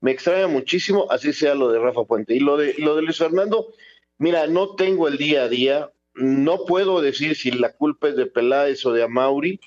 [0.00, 2.34] me extraña muchísimo, así sea lo de Rafa Puente.
[2.34, 3.72] Y lo de, lo de Luis Fernando,
[4.18, 8.26] Mira, no tengo el día a día, no puedo decir si la culpa es de
[8.26, 9.60] Peláez o de Amauri.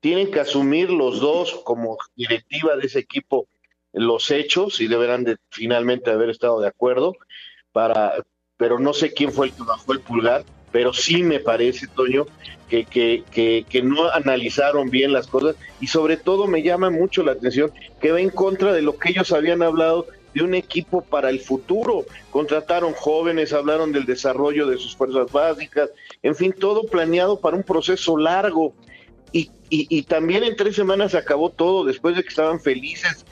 [0.00, 3.48] Tienen que asumir los dos como directiva de ese equipo
[3.94, 7.16] los hechos y deberán de finalmente haber estado de acuerdo
[7.72, 8.24] para
[8.56, 12.26] pero no sé quién fue el que bajó el pulgar, pero sí me parece, Toño,
[12.68, 17.22] que, que, que, que, no analizaron bien las cosas y sobre todo me llama mucho
[17.22, 21.00] la atención que va en contra de lo que ellos habían hablado de un equipo
[21.02, 22.04] para el futuro.
[22.30, 25.90] Contrataron jóvenes, hablaron del desarrollo de sus fuerzas básicas,
[26.22, 28.74] en fin, todo planeado para un proceso largo.
[29.32, 33.26] Y, y, también en tres semanas se acabó todo después de que estaban felices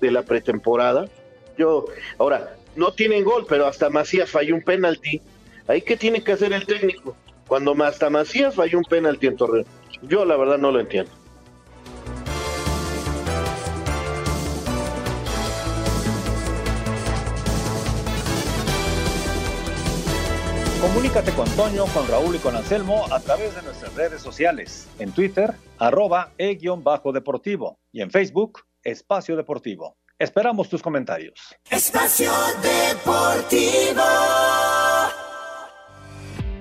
[0.00, 1.08] de, la pretemporada.
[1.56, 1.84] Yo,
[2.18, 5.20] ahora, no tienen gol, pero hasta Macías falló un penalti.
[5.68, 7.16] ¿Ahí qué tiene que hacer el técnico?
[7.46, 9.66] Cuando hasta Macías falló un penalti en Torreón.
[10.02, 11.12] Yo la verdad no lo entiendo.
[20.94, 24.86] Comunícate con Toño, con Raúl y con Anselmo a través de nuestras redes sociales.
[25.00, 27.80] En Twitter, arroba e-deportivo.
[27.90, 29.96] Y en Facebook, Espacio Deportivo.
[30.20, 31.34] Esperamos tus comentarios.
[31.68, 32.30] Espacio
[32.62, 34.04] Deportivo.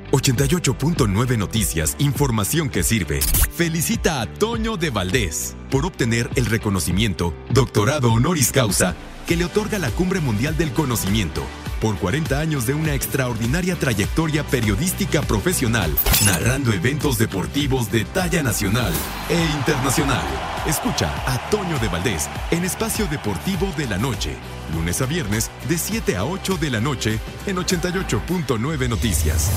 [0.09, 3.21] 88.9 Noticias, información que sirve.
[3.21, 8.95] Felicita a Toño de Valdés por obtener el reconocimiento Doctorado Honoris Causa
[9.27, 11.43] que le otorga la Cumbre Mundial del Conocimiento
[11.83, 15.93] por 40 años de una extraordinaria trayectoria periodística profesional,
[16.23, 18.93] narrando eventos deportivos de talla nacional
[19.29, 20.23] e internacional.
[20.65, 24.33] Escucha a Toño de Valdés en Espacio Deportivo de la Noche,
[24.73, 29.51] lunes a viernes de 7 a 8 de la noche en 88.9 Noticias.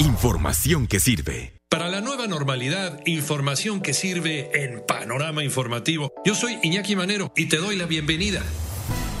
[0.00, 1.54] Información que sirve.
[1.68, 6.12] Para la nueva normalidad, información que sirve en Panorama Informativo.
[6.24, 8.42] Yo soy Iñaki Manero y te doy la bienvenida.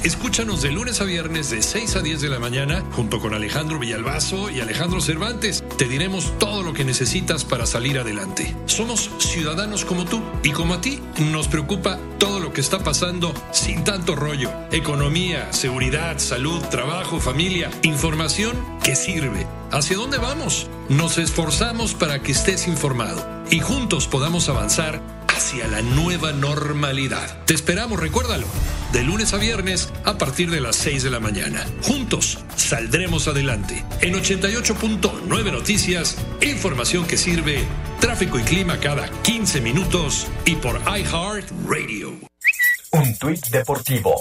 [0.04, 3.78] Escúchanos de lunes a viernes de 6 a 10 de la mañana junto con Alejandro
[3.78, 5.64] Villalbazo y Alejandro Cervantes.
[5.78, 8.54] Te diremos todo lo que necesitas para salir adelante.
[8.66, 11.00] Somos ciudadanos como tú y como a ti
[11.32, 14.50] nos preocupa todo lo que está pasando sin tanto rollo.
[14.72, 19.46] Economía, seguridad, salud, trabajo, familia, información que sirve.
[19.72, 20.66] ¿Hacia dónde vamos?
[20.90, 25.00] Nos esforzamos para que estés informado y juntos podamos avanzar
[25.34, 27.44] hacia la nueva normalidad.
[27.44, 28.46] Te esperamos, recuérdalo,
[28.92, 31.64] de lunes a viernes a partir de las 6 de la mañana.
[31.82, 33.84] Juntos saldremos adelante.
[34.00, 37.64] En 88.9 Noticias, información que sirve,
[38.00, 42.12] tráfico y clima cada 15 minutos y por iHeart Radio.
[42.92, 44.14] Un tuit deportivo.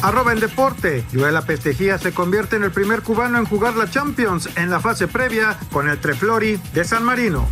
[0.00, 1.04] Arroba en deporte.
[1.12, 5.06] Joel Pestejía se convierte en el primer cubano en jugar la Champions en la fase
[5.06, 7.48] previa con el Treflori de San Marino.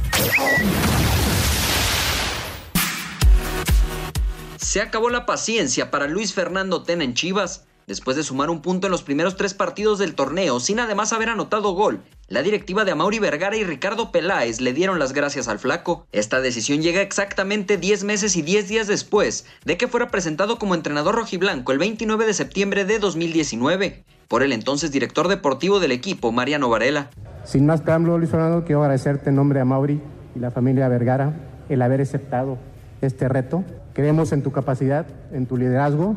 [4.77, 7.65] Se acabó la paciencia para Luis Fernando Tena en Chivas.
[7.87, 11.31] Después de sumar un punto en los primeros tres partidos del torneo, sin además haber
[11.31, 15.59] anotado gol, la directiva de Amaury Vergara y Ricardo Peláez le dieron las gracias al
[15.59, 16.07] flaco.
[16.13, 20.75] Esta decisión llega exactamente 10 meses y 10 días después de que fuera presentado como
[20.75, 26.33] entrenador rojiblanco el 29 de septiembre de 2019 por el entonces director deportivo del equipo,
[26.33, 27.09] Mariano Varela.
[27.45, 30.03] Sin más preámbulo, Luis Fernando, quiero agradecerte en nombre de Mauri
[30.35, 31.33] y la familia Vergara
[31.71, 32.59] el haber aceptado
[33.01, 33.65] este reto.
[33.97, 36.17] Creemos en tu capacidad, en tu liderazgo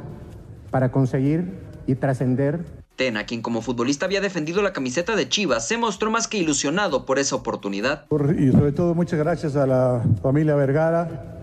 [0.70, 2.60] para conseguir y trascender
[2.98, 7.06] Tena, quien como futbolista había defendido la camiseta de Chivas, se mostró más que ilusionado
[7.06, 8.04] por esa oportunidad.
[8.38, 11.38] Y sobre todo muchas gracias a la familia Vergara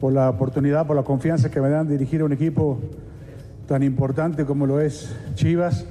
[0.00, 2.80] por la oportunidad, por la confianza que me dan de dirigir un equipo
[3.68, 5.86] tan importante como lo es Chivas.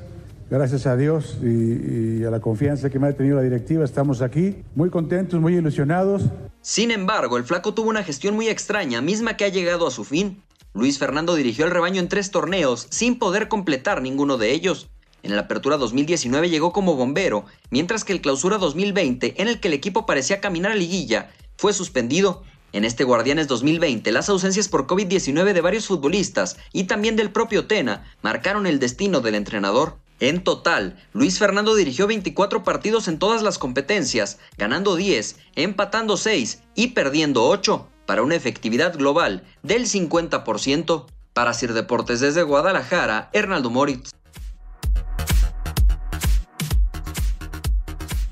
[0.49, 4.21] Gracias a Dios y, y, a la confianza que me ha tenido la directiva, estamos
[4.21, 6.29] aquí muy contentos, muy ilusionados.
[6.67, 10.04] Sin embargo, el flaco tuvo una gestión muy extraña, misma que ha llegado a su
[10.04, 10.41] fin.
[10.73, 14.89] Luis Fernando dirigió el rebaño en tres torneos sin poder completar ninguno de ellos.
[15.21, 19.67] En la Apertura 2019 llegó como bombero, mientras que el Clausura 2020, en el que
[19.67, 22.41] el equipo parecía caminar a liguilla, fue suspendido.
[22.73, 27.67] En este Guardianes 2020, las ausencias por COVID-19 de varios futbolistas y también del propio
[27.67, 29.99] Tena marcaron el destino del entrenador.
[30.21, 36.63] En total, Luis Fernando dirigió 24 partidos en todas las competencias, ganando 10, empatando 6
[36.73, 41.06] y perdiendo 8, para una efectividad global del 50%.
[41.34, 44.12] Para Sir Deportes desde Guadalajara, Hernaldo Moritz.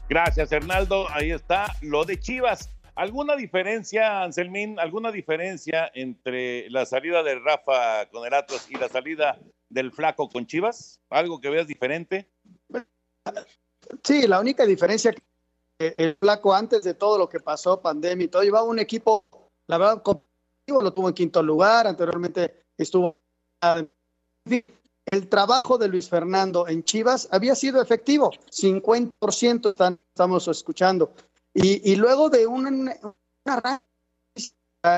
[0.08, 1.10] Gracias, Hernaldo.
[1.10, 2.69] Ahí está lo de Chivas.
[2.96, 4.80] ¿Alguna diferencia, Anselmín?
[4.80, 9.38] ¿Alguna diferencia entre la salida de Rafa con el Atlas y la salida
[9.74, 11.00] del Flaco con Chivas?
[11.10, 12.30] ¿Algo que veas diferente?
[14.04, 15.14] Sí, la única diferencia
[15.78, 19.26] que el Flaco antes de todo lo que pasó, pandemia y todo, llevaba un equipo,
[19.68, 23.18] la verdad, competitivo, lo tuvo en quinto lugar, anteriormente estuvo
[25.06, 31.14] el trabajo de Luis Fernando en Chivas había sido efectivo, 50% estamos escuchando.
[31.54, 32.90] Y, y luego de un, un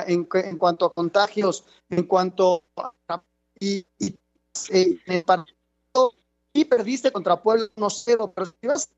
[0.06, 3.22] en, en, cuanto a contagios, en cuanto a,
[3.60, 4.14] y, y,
[4.70, 4.98] eh,
[6.52, 8.88] y perdiste contra Puebla 1-0, pero Chivas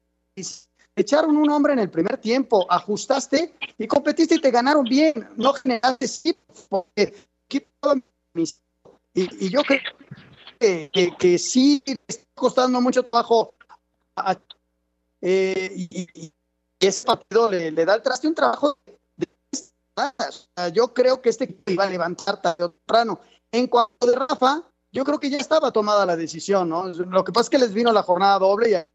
[0.95, 5.53] echaron un hombre en el primer tiempo, ajustaste y competiste y te ganaron bien, no
[5.55, 6.37] generaste sí,
[6.69, 7.15] porque
[9.15, 9.81] y, y yo creo
[10.61, 13.55] que, que, que sí está costando mucho trabajo
[14.15, 14.37] a,
[15.21, 16.33] eh, y, y,
[16.81, 18.79] ese partido le, da el traste un trabajo
[19.17, 19.27] de,
[20.73, 23.21] yo creo que este iba a levantar tarde o temprano.
[23.51, 26.89] En cuanto de Rafa, yo creo que ya estaba tomada la decisión, ¿no?
[26.89, 28.89] Lo que pasa es que les vino la jornada doble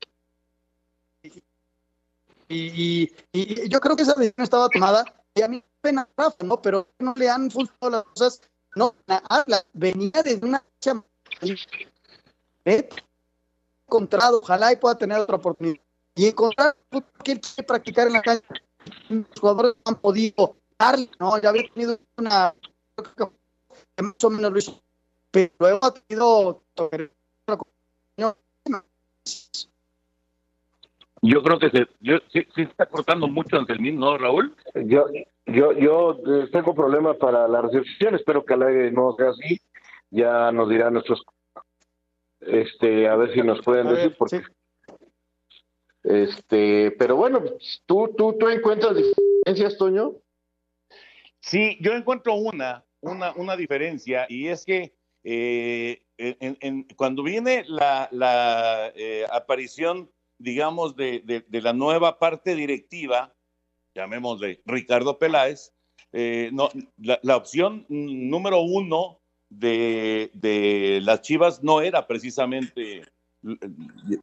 [2.50, 6.62] y, y, yo creo que esa decisión estaba tomada y a mí pena Rafa, ¿no?
[6.62, 8.42] Pero no le han funcionado las cosas,
[8.76, 8.96] no,
[9.30, 10.64] habla, venía de una
[13.94, 15.80] encontrado, ojalá y pueda tener otra oportunidad.
[16.16, 16.76] Y encontrar
[17.24, 18.42] que quiere practicar en la calle.
[19.10, 21.40] Los jugadores no han podido darle, ¿no?
[21.42, 22.54] Ya había tenido una
[23.98, 24.60] más o menos lo
[25.34, 26.62] pero luego ha tenido
[31.26, 34.54] yo creo que se, yo, sí, sí está cortando mucho Anselmín, ¿no, Raúl?
[34.76, 35.06] Yo,
[35.46, 36.20] yo, yo
[36.52, 39.60] tengo problemas para la recepción, espero que al aire no sea así
[40.14, 41.26] ya nos dirán nuestros
[42.40, 44.44] este a ver si nos pueden decir porque
[46.04, 47.42] este pero bueno
[47.86, 50.14] tú tú tú encuentras diferencias Toño
[51.40, 57.64] sí yo encuentro una una una diferencia y es que eh, en, en, cuando viene
[57.68, 63.34] la, la eh, aparición digamos de, de, de, la nueva parte directiva
[63.96, 65.72] llamémosle Ricardo Peláez
[66.12, 73.04] eh, no, la, la opción número uno de, de las Chivas no era precisamente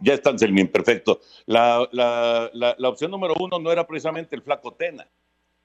[0.00, 1.20] ya están bien perfecto.
[1.46, 5.06] La, la, la, la, opción número uno no era precisamente el flaco Tena.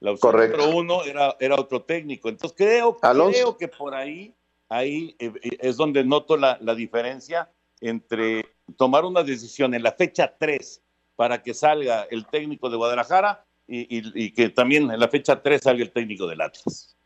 [0.00, 0.58] La opción Correcto.
[0.58, 2.28] número uno era, era otro técnico.
[2.28, 4.34] Entonces creo, creo que por ahí,
[4.68, 7.50] ahí eh, es donde noto la, diferencia
[7.80, 10.82] entre tomar una decisión en la fecha 3
[11.14, 15.82] para que salga el técnico de Guadalajara y, que también en la fecha 3 salga
[15.82, 16.96] el técnico del Atlas.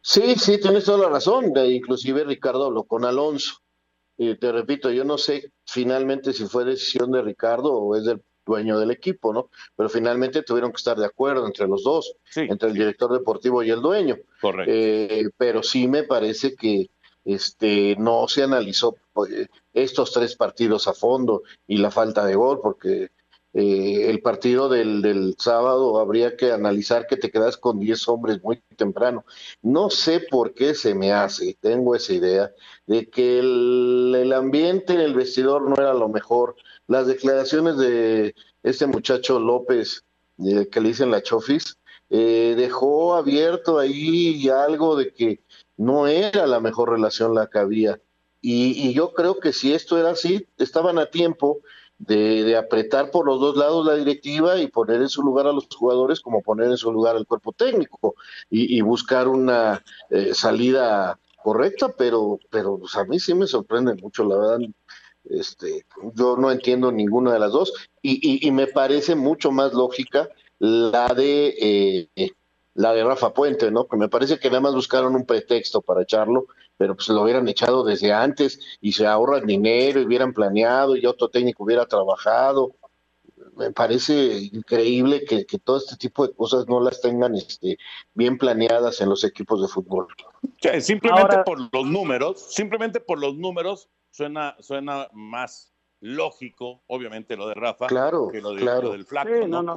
[0.00, 1.52] Sí, sí, tienes toda la razón.
[1.52, 3.54] De, inclusive Ricardo habló con Alonso.
[4.16, 8.20] Y te repito, yo no sé finalmente si fue decisión de Ricardo o es del
[8.48, 9.50] dueño del equipo, ¿no?
[9.76, 13.62] Pero finalmente tuvieron que estar de acuerdo entre los dos, sí, entre el director deportivo
[13.62, 14.16] y el dueño.
[14.40, 14.72] Correcto.
[14.74, 16.90] Eh, pero sí me parece que
[17.24, 18.96] este no se analizó
[19.30, 23.10] eh, estos tres partidos a fondo y la falta de gol, porque
[23.54, 28.60] eh, el partido del, sábado habría que analizar que te quedas con 10 hombres muy
[28.76, 29.24] temprano.
[29.62, 32.52] No sé por qué se me hace, tengo esa idea,
[32.86, 36.56] de que el, ambiente en el vestidor no era lo mejor.
[36.86, 40.04] Las declaraciones de este muchacho López,
[40.44, 41.78] eh, que le dicen la Chofis,
[42.10, 45.42] eh, dejó abierto ahí algo de que
[45.76, 48.00] no era la mejor relación la que había.
[48.40, 51.60] Y yo creo que si esto era así, estaban a tiempo
[51.98, 55.68] de, apretar por los dos lados la directiva y poner en su lugar a los
[55.74, 58.14] jugadores como poner en su lugar al cuerpo técnico
[58.48, 64.24] y, buscar una eh, salida correcta, pero, pero pues, a mí sí me sorprende mucho,
[64.24, 64.58] la verdad.
[65.24, 65.84] Este,
[66.14, 70.28] yo no entiendo ninguna de las dos y, y, me parece mucho más lógica
[70.58, 72.30] la de eh,
[72.74, 73.88] la de Rafa Puente, ¿no?
[73.88, 76.46] Que me parece que nada más buscaron un pretexto para echarlo,
[76.78, 81.04] pero pues lo hubieran echado desde antes y se ahorran dinero y hubieran planeado y
[81.04, 82.74] otro técnico hubiera trabajado.
[83.56, 84.14] Me parece
[84.52, 87.76] increíble que, todo este tipo de cosas no las tengan este,
[88.14, 90.06] bien planeadas en los equipos de fútbol.
[90.80, 97.54] simplemente por los números, simplemente por los números suena, suena más lógico, obviamente, lo de
[97.54, 99.30] Rafa claro, que lo, del flaco.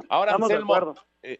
[0.08, 1.38] Ahora, Anselmo, eh,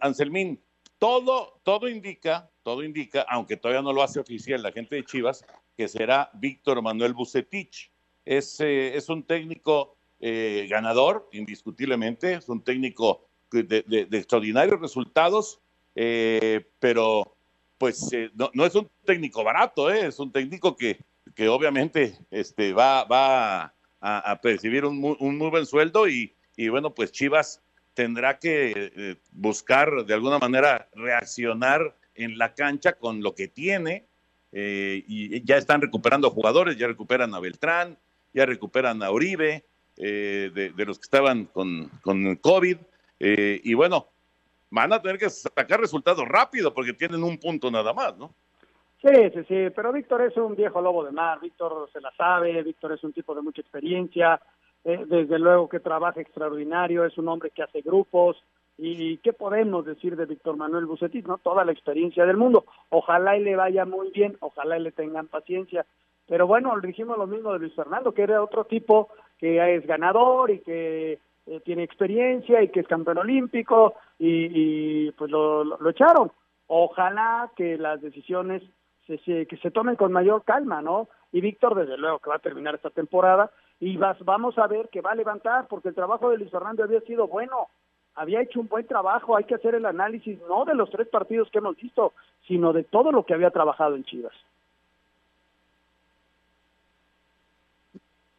[0.00, 0.62] Anselmín,
[0.98, 5.42] todo, todo indica, todo indica, aunque todavía no lo hace oficial la gente de Chivas,
[5.74, 7.90] que será Víctor Manuel Bucetich.
[8.26, 15.62] Es, eh, es un técnico eh, ganador, indiscutiblemente, es un técnico de, extraordinarios resultados,
[15.94, 17.34] eh, pero
[17.78, 18.10] pues
[18.52, 20.98] no, es un técnico barato, es un técnico que,
[21.34, 26.92] que obviamente este, va, va a, percibir un, un, muy buen sueldo y, y bueno,
[26.92, 27.62] pues Chivas
[27.94, 34.04] tendrá que buscar de alguna manera reaccionar en la cancha con lo que tiene
[34.52, 37.96] eh, y ya están recuperando jugadores, ya recuperan a Beltrán,
[38.34, 39.64] ya recuperan a Uribe,
[39.96, 42.76] eh, de, los que estaban con, con COVID
[43.20, 44.06] y bueno,
[44.70, 48.32] van a tener que sacar resultados rápido porque tienen un punto nada más, ¿no?
[49.00, 52.62] Sí, sí, sí, pero Víctor es un viejo lobo de mar, Víctor se la sabe,
[52.64, 54.40] Víctor es un tipo de mucha experiencia,
[54.84, 58.42] eh, desde luego que trabaja extraordinario, es un hombre que hace grupos,
[58.78, 61.38] y qué podemos decir de Víctor Manuel Bucetis, ¿no?
[61.38, 62.64] Toda la experiencia del mundo.
[62.90, 65.84] Ojalá y le vaya muy bien, ojalá y le tengan paciencia.
[66.28, 69.08] Pero bueno, dijimos lo mismo de Luis Fernando, que era otro tipo
[69.38, 75.30] que es ganador y que eh, tiene experiencia y que es campeón olímpico y, pues
[75.30, 76.30] lo, lo, echaron.
[76.68, 78.62] Ojalá que las decisiones
[79.06, 81.08] se, se, que se tomen con mayor calma, ¿no?
[81.32, 83.50] Y Víctor, desde luego, que va a terminar esta temporada,
[83.80, 87.00] y vamos a ver que va a levantar, porque el trabajo de Luis Fernando había
[87.02, 87.68] sido bueno,
[88.18, 91.48] había hecho un buen trabajo, hay que hacer el análisis no de los tres partidos
[91.50, 92.12] que hemos visto,
[92.48, 94.32] sino de todo lo que había trabajado en Chivas.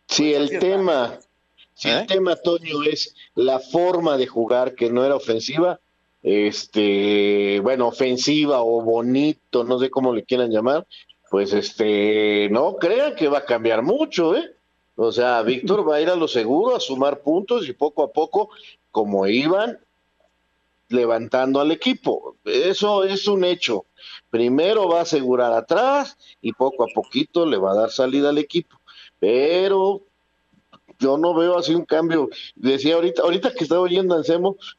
[0.07, 1.17] Sí, el tema,
[1.83, 2.05] el ¿Eh?
[2.07, 5.79] tema, Toño, es la forma de jugar que no era ofensiva,
[6.21, 10.85] este, bueno, ofensiva o bonito, no sé cómo le quieran llamar,
[11.29, 14.55] pues este, no crean que va a cambiar mucho, ¿eh?
[15.01, 18.11] O sea, Víctor va a ir a lo seguro, a sumar puntos y poco a
[18.11, 18.49] poco,
[18.91, 19.79] como iban,
[20.89, 22.35] levantando al equipo.
[22.45, 23.85] Eso es un hecho.
[24.29, 28.37] Primero va a asegurar atrás y poco a poquito le va a dar salida al
[28.37, 28.79] equipo.
[29.19, 30.01] Pero
[30.99, 32.29] yo no veo así un cambio.
[32.55, 34.23] Decía ahorita, ahorita que estaba oyendo a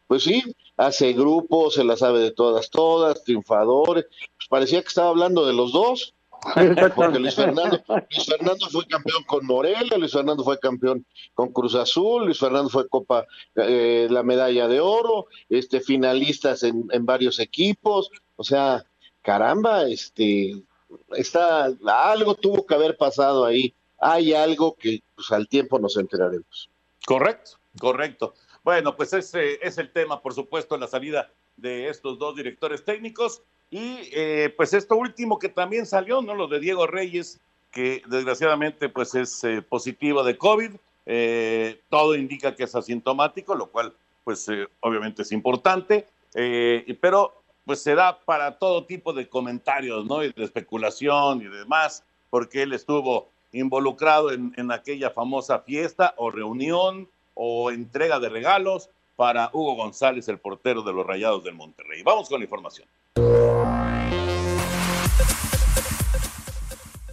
[0.06, 0.42] pues sí,
[0.76, 4.06] hace grupos, se la sabe de todas, todas, triunfadores.
[4.36, 6.14] Pues parecía que estaba hablando de los dos.
[6.95, 11.74] Porque Luis Fernando, Luis Fernando fue campeón con Morelia, Luis Fernando fue campeón con Cruz
[11.74, 13.26] Azul, Luis Fernando fue Copa,
[13.57, 18.84] eh, la medalla de oro, este, finalistas en, en varios equipos, o sea,
[19.22, 20.62] caramba, este,
[21.16, 26.70] está, algo tuvo que haber pasado ahí, hay algo que pues, al tiempo nos enteraremos.
[27.07, 28.34] Correcto, correcto.
[28.62, 33.43] Bueno, pues ese es el tema, por supuesto, la salida de estos dos directores técnicos.
[33.70, 36.34] Y eh, pues esto último que también salió, ¿no?
[36.34, 37.40] Lo de Diego Reyes,
[37.70, 40.72] que desgraciadamente pues es eh, positivo de COVID.
[41.06, 43.94] Eh, todo indica que es asintomático, lo cual
[44.24, 44.46] pues
[44.80, 46.06] obviamente es importante,
[47.00, 47.32] pero
[47.64, 50.22] pues se da para todo tipo de comentarios, ¿no?
[50.22, 56.30] Y de especulación y demás, porque él estuvo involucrado en, en aquella famosa fiesta o
[56.30, 62.02] reunión o entrega de regalos para Hugo González, el portero de los Rayados del Monterrey.
[62.02, 62.86] Vamos con la información.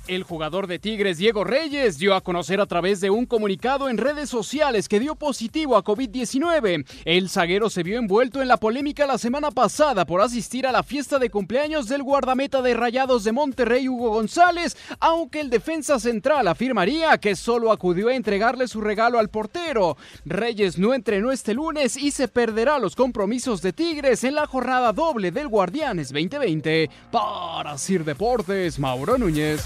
[0.08, 3.98] El jugador de Tigres, Diego Reyes, dio a conocer a través de un comunicado en
[3.98, 6.86] redes sociales que dio positivo a COVID-19.
[7.04, 10.84] El zaguero se vio envuelto en la polémica la semana pasada por asistir a la
[10.84, 16.48] fiesta de cumpleaños del guardameta de Rayados de Monterrey, Hugo González, aunque el defensa central
[16.48, 19.98] afirmaría que solo acudió a entregarle su regalo al portero.
[20.24, 24.94] Reyes no entrenó este lunes y se perderá los compromisos de Tigres en la jornada
[24.94, 26.90] doble del Guardianes 2020.
[27.12, 29.66] Para Sir Deportes, Mauro Núñez.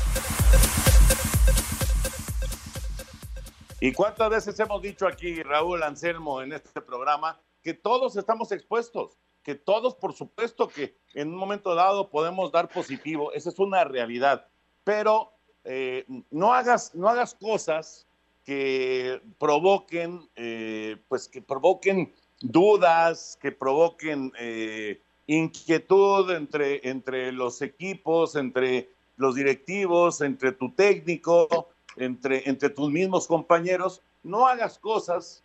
[3.84, 9.18] ¿Y cuántas veces hemos dicho aquí, Raúl Anselmo, en este programa, que todos estamos expuestos?
[9.42, 13.84] Que todos, por supuesto, que en un momento dado podemos dar positivo, esa es una
[13.84, 14.46] realidad,
[14.84, 18.06] pero eh, no, hagas, no hagas cosas
[18.46, 28.36] que provoquen, eh, pues que provoquen dudas, que provoquen eh, inquietud entre, entre los equipos,
[28.36, 34.02] entre los directivos, entre tu técnico, entre, entre tus mismos compañeros.
[34.24, 35.44] No hagas cosas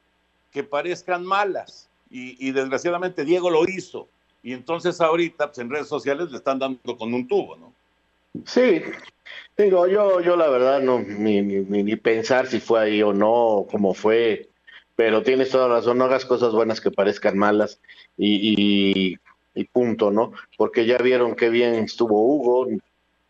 [0.50, 1.88] que parezcan malas.
[2.08, 4.08] Y, desgraciadamente Diego lo hizo.
[4.42, 7.72] Y entonces ahorita pues, en redes sociales le están dando con un tubo, ¿no?
[8.44, 8.82] Sí,
[9.56, 13.66] digo, yo, yo la verdad no, ni, ni, ni pensar si fue ahí o no,
[13.70, 14.48] cómo fue,
[14.94, 17.80] pero tienes toda razón, no hagas cosas buenas que parezcan malas
[18.16, 19.16] y,
[19.54, 20.32] y, punto, ¿no?
[20.56, 22.68] Porque ya vieron qué bien estuvo Hugo,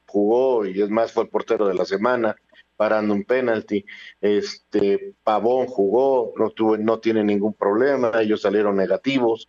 [0.06, 2.36] jugó y es más fue el portero de la semana
[2.76, 3.84] parando un penalti.
[4.20, 9.48] Este Pavón jugó, no tuvo, no tiene ningún problema, ellos salieron negativos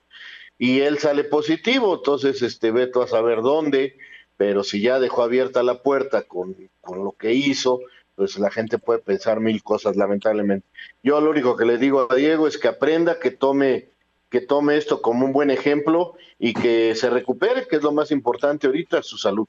[0.57, 3.97] y él sale positivo, entonces este Beto a saber dónde,
[4.37, 7.79] pero si ya dejó abierta la puerta con, con lo que hizo,
[8.15, 10.67] pues la gente puede pensar mil cosas, lamentablemente.
[11.03, 13.91] Yo lo único que le digo a Diego es que aprenda, que tome,
[14.31, 18.09] que tome esto como un buen ejemplo y que se recupere, que es lo más
[18.09, 19.47] importante ahorita, su salud.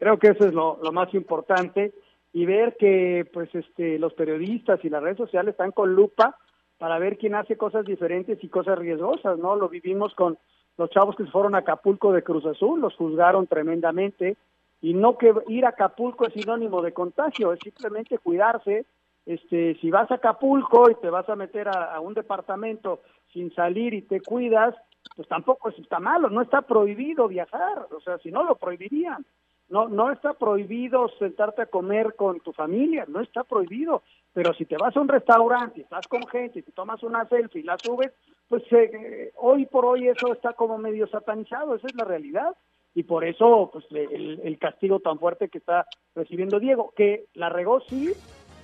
[0.00, 1.92] Creo que eso es lo, más importante
[2.32, 6.38] y ver que pues este los periodistas y las redes sociales están con lupa
[6.78, 9.56] para ver quién hace cosas diferentes y cosas riesgosas, ¿no?
[9.56, 10.38] Lo vivimos con
[10.78, 14.38] los chavos que se fueron a Acapulco de Cruz Azul, los juzgaron tremendamente,
[14.80, 18.86] y no que ir a Acapulco es sinónimo de contagio, es simplemente cuidarse.
[19.26, 23.00] Este, si vas a Acapulco y te vas a meter a, un departamento
[23.34, 24.74] sin salir y te cuidas,
[25.14, 29.26] pues tampoco está malo, no está prohibido viajar, o sea, si no lo prohibirían.
[29.70, 34.02] No, no está prohibido sentarte a comer con tu familia, no está prohibido.
[34.32, 37.64] Pero si te vas a un restaurante, estás con gente, y tomas una selfie y
[37.64, 38.12] la subes,
[38.48, 42.56] pues eh, hoy por hoy eso está como medio satanizado, esa es la realidad
[42.94, 47.80] y por eso pues el, castigo tan fuerte que está recibiendo Diego, que la regó
[47.82, 48.12] sí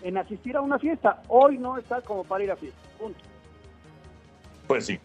[0.02, 3.18] en asistir a una fiesta, hoy no está como para ir a fiesta, punto.
[4.66, 4.98] Pues sí.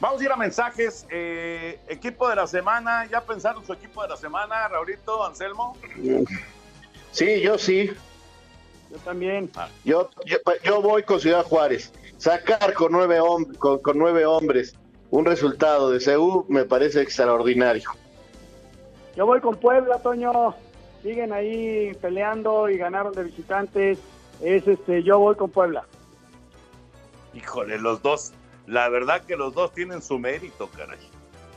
[0.00, 1.06] Vamos a ir a mensajes.
[1.10, 5.76] Eh, equipo de la semana, ¿ya pensaron su equipo de la semana, Raulito, Anselmo?
[7.12, 7.90] Sí, yo sí.
[8.90, 9.50] Yo también.
[9.56, 9.68] Ah.
[9.84, 10.10] Yo,
[10.62, 11.92] yo, voy con Ciudad Juárez.
[12.18, 13.18] Sacar con nueve,
[13.58, 14.76] con, con nueve hombres
[15.10, 17.90] un resultado de CEU me parece extraordinario.
[19.16, 20.54] Yo voy con Puebla, Toño.
[21.02, 23.98] Siguen ahí peleando y ganaron de visitantes.
[24.42, 25.84] Es este, yo voy con Puebla.
[27.34, 28.32] Híjole, los dos.
[28.66, 30.98] La verdad que los dos tienen su mérito, caray.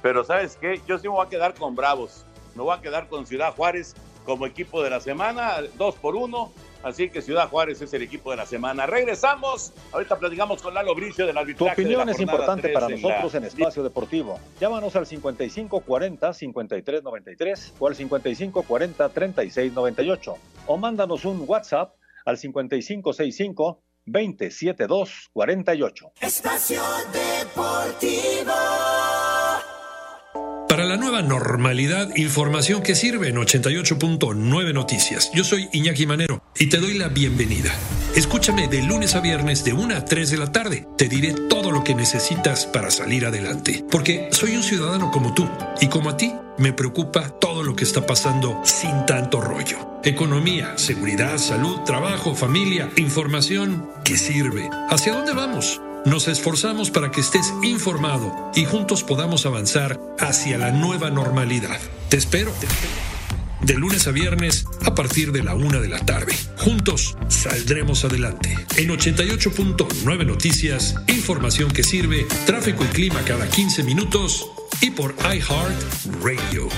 [0.02, 0.82] Pero ¿sabes qué?
[0.88, 2.26] Yo sí me voy a quedar con Bravos.
[2.56, 3.96] Me voy a quedar con Ciudad Juárez
[4.26, 6.52] como equipo de la semana, dos por uno.
[6.84, 8.86] Así que Ciudad Juárez es el equipo de la semana.
[8.86, 9.74] Regresamos.
[9.92, 11.76] Ahorita platicamos con Lalo Bricio del arbitraje.
[11.76, 14.40] Tu opinión es importante para nosotros en, Espacio Deportivo.
[14.62, 20.36] Llámanos al 5540-5393 o al 5540-3698.
[20.68, 23.82] O mándanos un WhatsApp al 5565
[24.12, 26.12] 27248.
[26.22, 26.82] Espacio
[27.14, 29.19] Deportivo.
[30.70, 35.32] Para la nueva normalidad, información que sirve en 88.9 Noticias.
[35.34, 37.72] Yo soy Iñaki Manero y te doy la bienvenida.
[38.16, 40.86] Escúchame de lunes a viernes de 1 a 3 de la tarde.
[40.96, 43.84] Te diré todo lo que necesitas para salir adelante.
[43.90, 45.50] Porque soy un ciudadano como tú
[45.82, 50.00] y como a ti me preocupa todo lo que está pasando sin tanto rollo.
[50.04, 54.70] Economía, seguridad, salud, trabajo, familia, información que sirve.
[54.92, 55.82] ¿Hacia dónde vamos?
[56.06, 61.80] Nos esforzamos para que estés informado y juntos podamos avanzar hacia la nueva normalidad.
[62.10, 62.54] Te espero.
[63.62, 66.34] De lunes a viernes a partir de la una de la tarde.
[66.58, 68.58] Juntos saldremos adelante.
[68.78, 74.50] En 88.9 Noticias, información que sirve, tráfico y clima cada 15 minutos
[74.82, 75.76] y por iHeart
[76.24, 76.70] Radio.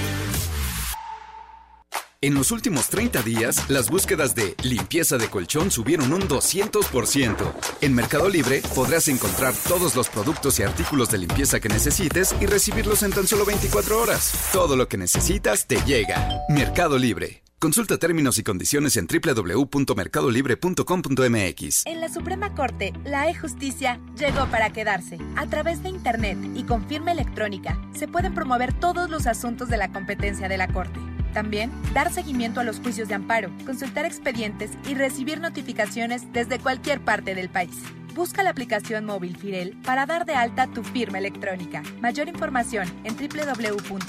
[2.24, 7.52] En los últimos 30 días, las búsquedas de limpieza de colchón subieron un 200%.
[7.82, 12.46] En Mercado Libre podrás encontrar todos los productos y artículos de limpieza que necesites y
[12.46, 14.52] recibirlos en tan solo 24 horas.
[14.54, 16.42] Todo lo que necesitas te llega.
[16.48, 17.42] Mercado Libre.
[17.58, 21.86] Consulta términos y condiciones en www.mercadolibre.com.mx.
[21.88, 25.18] En la Suprema Corte, la e-justicia llegó para quedarse.
[25.38, 29.78] A través de Internet y con firma electrónica, se pueden promover todos los asuntos de
[29.78, 31.00] la competencia de la Corte
[31.32, 37.02] también, dar seguimiento a los juicios de amparo, consultar expedientes y recibir notificaciones desde cualquier
[37.02, 37.76] parte del país.
[38.14, 41.82] Busca la aplicación móvil Firel para dar de alta tu firma electrónica.
[42.02, 44.00] Mayor información en www.scjn.gov.mx.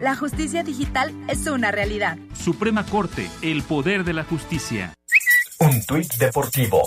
[0.00, 2.18] La justicia digital es una realidad.
[2.34, 4.92] Suprema Corte, el poder de la justicia.
[5.58, 6.82] Un tuit deportivo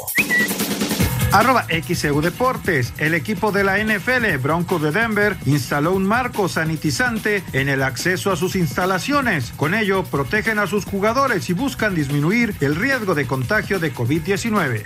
[1.36, 2.94] Arroba XEU Deportes.
[2.98, 8.32] El equipo de la NFL, Broncos de Denver, instaló un marco sanitizante en el acceso
[8.32, 9.52] a sus instalaciones.
[9.58, 14.84] Con ello, protegen a sus jugadores y buscan disminuir el riesgo de contagio de COVID-19.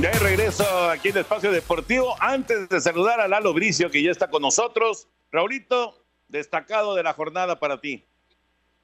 [0.00, 2.16] Ya hay regreso aquí en Espacio Deportivo.
[2.18, 5.06] Antes de saludar a Lalo Bricio, que ya está con nosotros.
[5.30, 8.04] Raulito, destacado de la jornada para ti.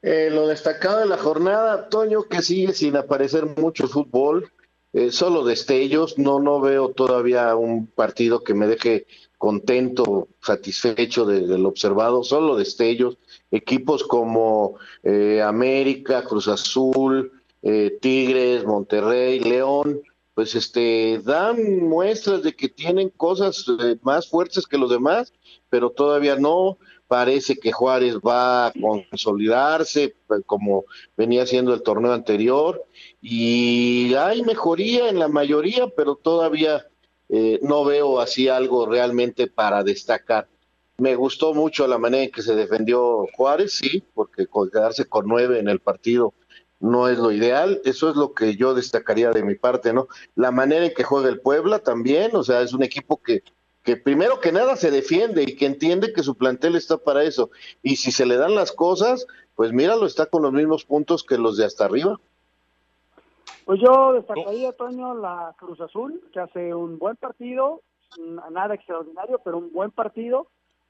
[0.03, 4.53] Eh, lo destacado de la jornada, Toño, que sigue sin aparecer mucho fútbol,
[4.93, 9.07] eh, solo destellos, no, no veo todavía un partido que me deje
[9.39, 13.17] contento, satisfecho de, del observado, solo destellos,
[13.51, 17.33] equipos como eh, América, Cruz Azul,
[18.03, 20.03] Tigres, Monterrey, León,
[20.35, 23.65] pues este dan muestras de que tienen cosas
[24.03, 25.33] más fuertes que los demás,
[25.71, 26.77] pero todavía no
[27.07, 30.85] parece que Juárez va a consolidarse pues, como
[31.17, 32.85] venía siendo el torneo anterior
[33.21, 36.87] y hay mejoría en la mayoría, pero todavía
[37.29, 40.49] eh, no veo así algo realmente para destacar.
[40.97, 45.59] Me gustó mucho la manera en que se defendió Juárez, sí, porque quedarse con nueve
[45.59, 46.35] en el partido
[46.81, 50.07] no es lo ideal, eso es lo que yo destacaría de mi parte, ¿no?
[50.37, 53.43] La manera en que juega el Puebla también, o sea, es un equipo que
[53.85, 57.51] que primero que nada se defiende y que entiende que su plantel está para eso.
[57.83, 61.37] Y si se le dan las cosas, pues míralo, está con los mismos puntos que
[61.37, 62.19] los de hasta arriba.
[63.67, 67.83] Pues yo destacaría, Toño, la Cruz Azul, que hace un buen partido,
[68.51, 70.49] nada extraordinario, pero un buen partido.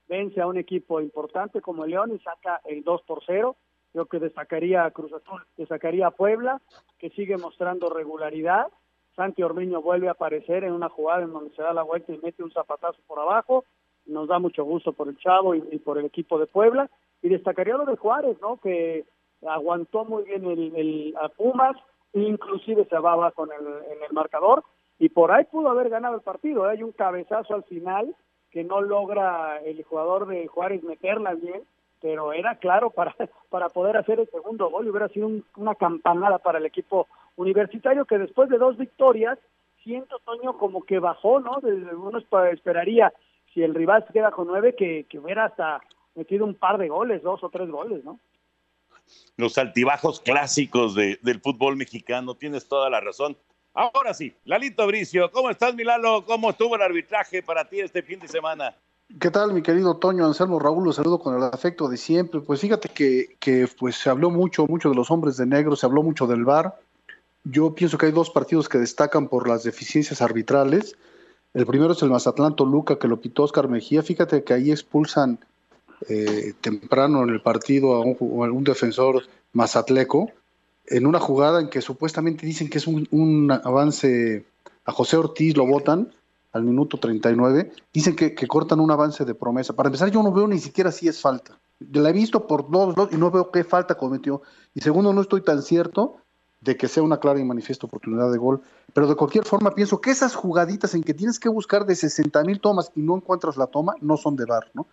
[0.08, 3.56] Vence a un equipo importante como León y saca el 2 por 0.
[3.92, 6.60] Creo que destacaría a Cruz Azul, destacaría a Puebla,
[6.98, 8.68] que sigue mostrando regularidad
[9.16, 12.18] Santi Ormeño vuelve a aparecer en una jugada en donde se da la vuelta y
[12.18, 13.64] mete un zapatazo por abajo.
[14.06, 16.90] Nos da mucho gusto por el Chavo y, por el equipo de Puebla.
[17.22, 18.58] Y destacaría lo de Juárez, ¿no?
[18.58, 19.04] Que
[19.46, 21.76] aguantó muy bien el, a Pumas,
[22.12, 24.64] inclusive se va con el, en el marcador.
[24.98, 26.66] Y por ahí pudo haber ganado el partido.
[26.66, 26.72] ¿eh?
[26.72, 28.14] Hay un cabezazo al final
[28.50, 31.62] que no logra el jugador de Juárez meterla bien,
[32.00, 33.14] pero era claro para,
[33.48, 37.06] para poder hacer el segundo gol y hubiera sido una campanada para el equipo
[37.36, 39.38] universitario que después de dos victorias,
[39.82, 41.58] siento, Toño, como que bajó, ¿no?
[41.62, 42.18] Desde uno
[42.52, 43.12] esperaría,
[43.52, 45.80] si el rival se queda con nueve, que, que hubiera hasta
[46.14, 48.18] metido un par de goles, dos o tres goles, ¿no?
[49.36, 53.36] Los altibajos clásicos de, del fútbol mexicano, tienes toda la razón.
[53.74, 56.24] Ahora sí, Lalito Bricio, ¿cómo estás, Milalo?
[56.24, 58.74] ¿Cómo estuvo el arbitraje para ti este fin de semana?
[59.20, 60.84] ¿Qué tal, mi querido Toño Anselmo Raúl?
[60.84, 62.40] Los saludo con el afecto de siempre.
[62.40, 65.86] Pues fíjate que, que pues se habló mucho, mucho de los hombres de negro, se
[65.86, 66.74] habló mucho del VAR.
[67.44, 70.96] Yo pienso que hay dos partidos que destacan por las deficiencias arbitrales.
[71.52, 74.02] El primero es el Mazatlán Toluca, que lo pitó Oscar Mejía.
[74.02, 75.38] Fíjate que ahí expulsan
[76.08, 80.30] eh, temprano en el partido a un, defensor mazatleco,
[80.86, 84.44] en una jugada en que supuestamente dicen que es un, avance
[84.86, 86.12] a José Ortiz, lo votan
[86.52, 87.72] al minuto 39.
[87.92, 89.74] Dicen que, que, cortan un avance de promesa.
[89.74, 91.58] Para empezar, yo no veo ni siquiera si es falta.
[91.92, 94.40] La he visto por todos lados y no veo qué falta cometió.
[94.74, 96.16] Y segundo, no estoy tan cierto
[96.64, 98.62] de que sea una clara y manifiesta oportunidad de gol.
[98.92, 102.42] Pero de cualquier forma pienso que esas jugaditas en que tienes que buscar de 60
[102.44, 104.86] mil tomas y no encuentras la toma, no son de bar, ¿no?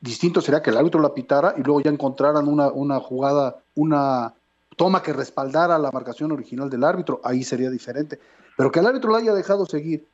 [0.00, 4.32] Distinto sería que el árbitro la pitara y luego ya encontraran una, una jugada, una
[4.76, 8.18] toma que respaldara la marcación original del árbitro, ahí sería diferente.
[8.56, 10.06] Pero que el árbitro la haya dejado seguir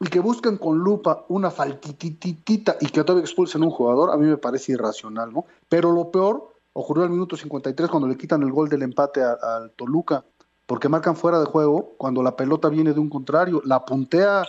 [0.00, 4.26] y que busquen con lupa una faltititita y que todavía expulsen un jugador, a mí
[4.26, 5.44] me parece irracional, ¿no?
[5.68, 9.72] Pero lo peor ocurrió al minuto 53 cuando le quitan el gol del empate al
[9.72, 10.24] Toluca
[10.68, 13.62] porque marcan fuera de juego cuando la pelota viene de un contrario.
[13.64, 14.46] La puntea,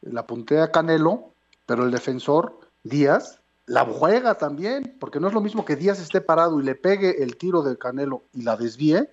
[0.00, 1.34] la puntea Canelo,
[1.66, 6.22] pero el defensor Díaz la juega también, porque no es lo mismo que Díaz esté
[6.22, 9.10] parado y le pegue el tiro del Canelo y la desvíe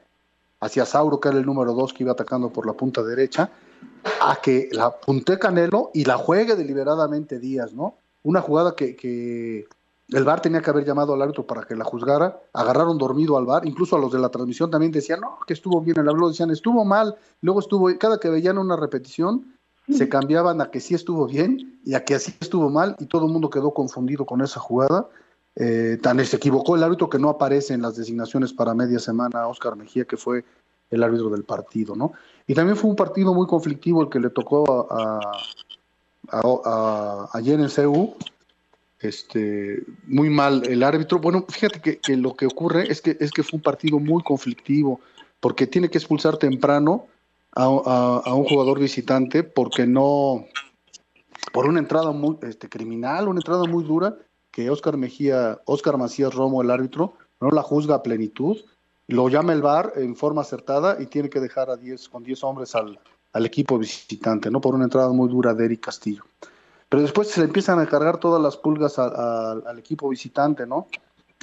[0.62, 3.52] hacia Sauro, que era el número dos que iba atacando por la punta derecha,
[4.22, 7.96] a que la puntee Canelo y la juegue deliberadamente Díaz, ¿no?
[8.24, 9.68] Una jugada que, que
[10.10, 13.46] el VAR tenía que haber llamado al árbitro para que la juzgara, agarraron dormido al
[13.46, 16.30] VAR, incluso a los de la transmisión también decían, no, que estuvo bien, el árbitro
[16.30, 19.54] decían, estuvo mal, luego estuvo, cada que veían una repetición,
[19.90, 23.26] se cambiaban a que sí estuvo bien y a que así estuvo mal, y todo
[23.26, 25.08] el mundo quedó confundido con esa jugada.
[25.56, 29.48] Eh, tan se equivocó el árbitro que no aparece en las designaciones para media semana
[29.48, 30.44] Oscar Mejía, que fue
[30.92, 32.14] el árbitro del partido, ¿no?
[32.46, 35.20] Y también fue un partido muy conflictivo el que le tocó a,
[36.32, 38.14] a, ayer en CEU,
[39.00, 41.20] este, muy mal el árbitro.
[41.20, 45.00] Bueno, fíjate que, lo que ocurre es que, es que fue un partido muy conflictivo,
[45.40, 47.06] porque tiene que expulsar temprano
[47.54, 50.46] a, un jugador visitante porque no,
[51.52, 54.16] por una entrada muy este, criminal, una entrada muy dura,
[54.52, 58.58] que Oscar Mejía, Oscar Macías Romo, el árbitro, no la juzga a plenitud,
[59.08, 62.44] lo llama el VAR en forma acertada y tiene que dejar a 10 con 10
[62.44, 63.00] hombres al,
[63.34, 64.60] al equipo visitante, ¿no?
[64.60, 66.24] Por una entrada muy dura de Eric Castillo.
[66.90, 70.88] Pero después se le empiezan a cargar todas las pulgas al equipo visitante, ¿no?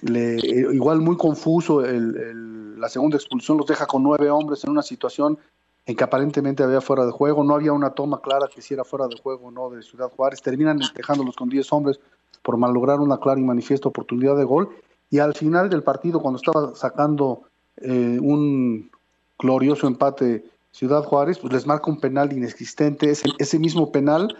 [0.02, 4.70] Le, eh, igual muy confuso el- la segunda expulsión, los deja con nueve hombres en
[4.70, 5.38] una situación
[5.86, 8.84] en que aparentemente había fuera de juego, no había una toma clara que si era
[8.84, 12.00] fuera de juego o no de Ciudad Juárez, terminan dejándolos con 10 hombres
[12.42, 14.70] por malograr una clara y manifiesta oportunidad de gol,
[15.10, 17.42] y al final del partido, cuando estaba sacando
[17.76, 18.90] eh, un
[19.38, 24.36] glorioso empate Ciudad Juárez, pues les marca un penal inexistente, ese mismo penal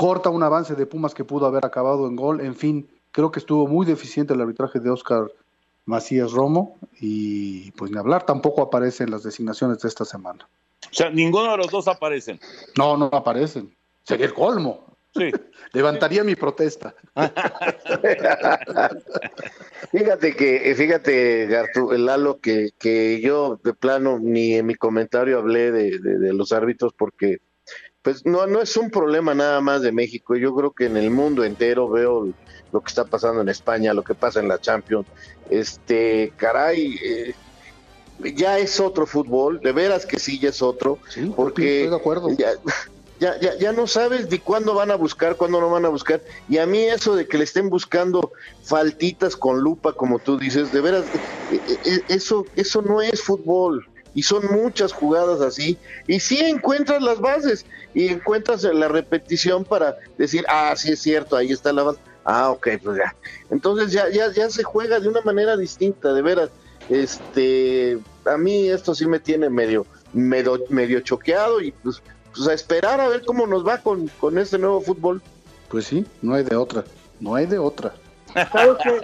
[0.00, 3.38] corta un avance de Pumas que pudo haber acabado en gol, en fin, creo que
[3.38, 5.30] estuvo muy deficiente el arbitraje de Oscar
[5.84, 10.48] Macías Romo y pues ni hablar, tampoco aparece en las designaciones de esta semana.
[10.90, 12.40] O sea, ninguno de los dos aparecen.
[12.78, 13.74] No, no aparecen.
[14.04, 14.86] Sería el colmo.
[15.14, 15.30] Sí.
[15.74, 16.94] Levantaría mi protesta.
[19.92, 25.38] Fíjate que, fíjate, Gartu, el Lalo, que, que yo de plano ni en mi comentario
[25.38, 27.38] hablé de, de- de los árbitros porque
[28.02, 30.36] pues no, no es un problema nada más de México.
[30.36, 32.28] Yo creo que en el mundo entero veo
[32.72, 35.06] lo que está pasando en España, lo que pasa en la Champions.
[35.50, 37.34] Este, caray, eh,
[38.34, 40.98] ya es otro fútbol, de veras que sí, ya es otro,
[41.36, 42.30] porque estoy de acuerdo.
[42.36, 42.52] Ya,
[43.18, 46.22] ya, ya, ya no sabes ni cuándo van a buscar, cuándo no van a buscar.
[46.48, 48.32] Y a mí eso de que le estén buscando
[48.62, 51.04] faltitas con lupa, como tú dices, de veras,
[51.52, 53.86] eh, eh, eso, eso no es fútbol.
[54.14, 55.78] Y son muchas jugadas así.
[56.06, 61.36] Y sí encuentras las bases y encuentras la repetición para decir, ah, sí es cierto,
[61.36, 62.00] ahí está la base.
[62.24, 63.14] Ah, ok, pues ya.
[63.50, 66.50] Entonces ya, ya, ya se juega de una manera distinta, de veras.
[66.88, 72.02] Este, a mí esto sí me tiene medio, medio, medio choqueado y pues,
[72.34, 75.22] pues a esperar a ver cómo nos va con, con este nuevo fútbol.
[75.68, 76.84] Pues sí, no hay de otra,
[77.20, 77.94] no hay de otra.
[78.34, 79.00] ¿Sabes qué?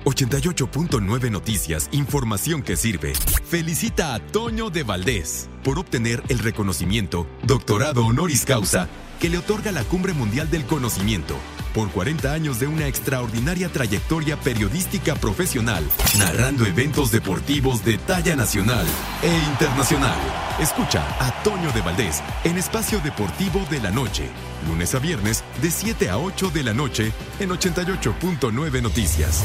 [0.04, 3.14] 88.9 Noticias, información que sirve.
[3.46, 8.88] Felicita a Toño de Valdés por obtener el reconocimiento Doctorado Honoris Causa
[9.18, 11.34] que le otorga la Cumbre Mundial del Conocimiento
[11.74, 15.84] por 40 años de una extraordinaria trayectoria periodística profesional,
[16.18, 18.86] narrando eventos deportivos de talla nacional
[19.22, 20.16] e internacional.
[20.60, 24.28] Escucha a Toño de Valdés en Espacio Deportivo de la Noche,
[24.68, 29.42] lunes a viernes de 7 a 8 de la noche en 88.9 Noticias.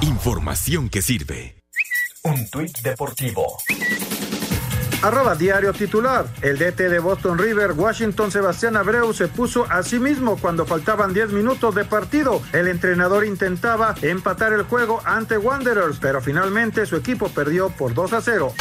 [0.00, 1.56] Información que sirve.
[2.24, 3.58] Un tuit deportivo.
[5.04, 6.24] Arroba diario titular.
[6.40, 11.12] El DT de Boston River, Washington Sebastián Abreu, se puso a sí mismo cuando faltaban
[11.12, 12.40] 10 minutos de partido.
[12.54, 18.14] El entrenador intentaba empatar el juego ante Wanderers, pero finalmente su equipo perdió por 2
[18.14, 18.54] a 0.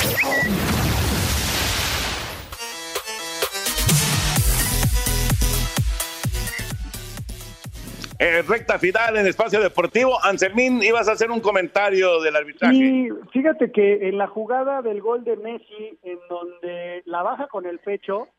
[8.23, 10.17] Eh, recta final en espacio deportivo.
[10.23, 12.73] Anselmín, ibas a hacer un comentario del arbitraje.
[12.73, 17.65] Sí, fíjate que en la jugada del gol de Messi, en donde la baja con
[17.65, 18.29] el pecho,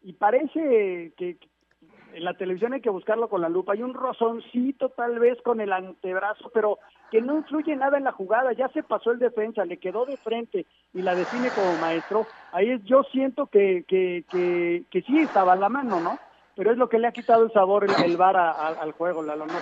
[0.00, 1.36] y parece que
[2.14, 5.60] en la televisión hay que buscarlo con la lupa, hay un rozoncito tal vez con
[5.60, 6.78] el antebrazo, pero
[7.10, 10.16] que no influye nada en la jugada, ya se pasó el defensa, le quedó de
[10.16, 10.64] frente
[10.94, 15.54] y la define como maestro, ahí es, yo siento que, que, que, que sí estaba
[15.54, 16.18] la mano, ¿no?
[16.56, 18.92] Pero es lo que le ha quitado el sabor el, el VAR a- a- al
[18.92, 19.54] juego, Lalo, no.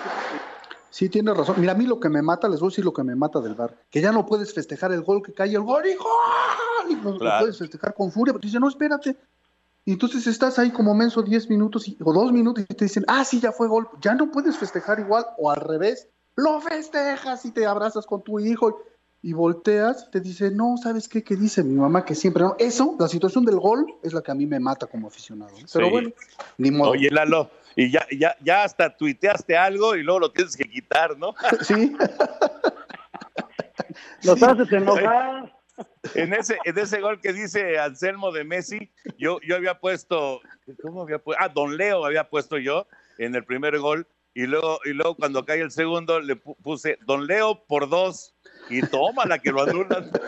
[0.90, 1.57] Sí, tienes razón.
[1.59, 3.40] Mira, a mí lo que me mata, les voy a decir lo que me mata
[3.40, 5.82] del bar, que ya no puedes festejar el gol, que cae el gol
[6.88, 7.40] y no, Claro.
[7.40, 9.16] puedes festejar con furia, porque dice, no, espérate.
[9.86, 13.05] Y entonces estás ahí como menso 10 minutos y- o 2 minutos y te dicen,
[13.09, 13.88] ah, sí, ya fue gol.
[14.01, 18.38] Ya no puedes festejar igual, o al revés, lo festejas y te abrazas con tu
[18.38, 18.82] hijo
[19.25, 21.23] y volteas te dice, no, ¿sabes qué?
[21.23, 22.57] Que dice mi mamá que siempre no.
[22.59, 25.53] Eso, la situación del gol, es la que a mí me mata como aficionado.
[25.73, 25.91] Pero Sí.
[25.93, 26.11] bueno,
[26.59, 26.91] ni modo.
[26.91, 31.16] Oye, Lalo, y ya, ya, ya hasta tuiteaste algo y luego lo tienes que quitar,
[31.16, 31.35] ¿no?
[31.62, 31.95] Sí.
[34.25, 35.53] Los haces enojar.
[36.14, 40.41] En ese, en ese gol que dice Anselmo de Messi, yo, yo había puesto,
[40.83, 41.43] ¿cómo había puesto?
[41.43, 42.87] Ah, Don Leo había puesto yo
[43.18, 46.99] en el primer gol, y luego, y luego cuando cae el segundo le pu- puse
[47.07, 48.32] Don Leo por dos,
[48.69, 50.11] y toma la que lo anulan.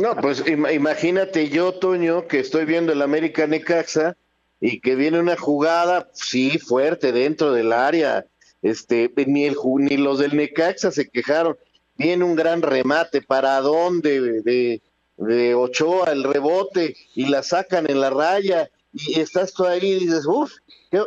[0.00, 4.16] No, pues im- imagínate yo, Toño, que estoy viendo el América Necaxa
[4.60, 8.26] y que viene una jugada, sí, fuerte dentro del área.
[8.62, 11.56] Este, ni el ni los del Necaxa se quejaron.
[11.96, 14.42] Viene un gran remate, ¿para dónde?
[14.42, 14.82] De,
[15.16, 18.68] de Ochoa, el rebote, y la sacan en la raya.
[18.92, 20.52] y estás tú ahí y dices, uff,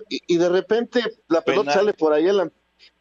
[0.10, 2.26] y, y, de repente la pelota sale por ahí,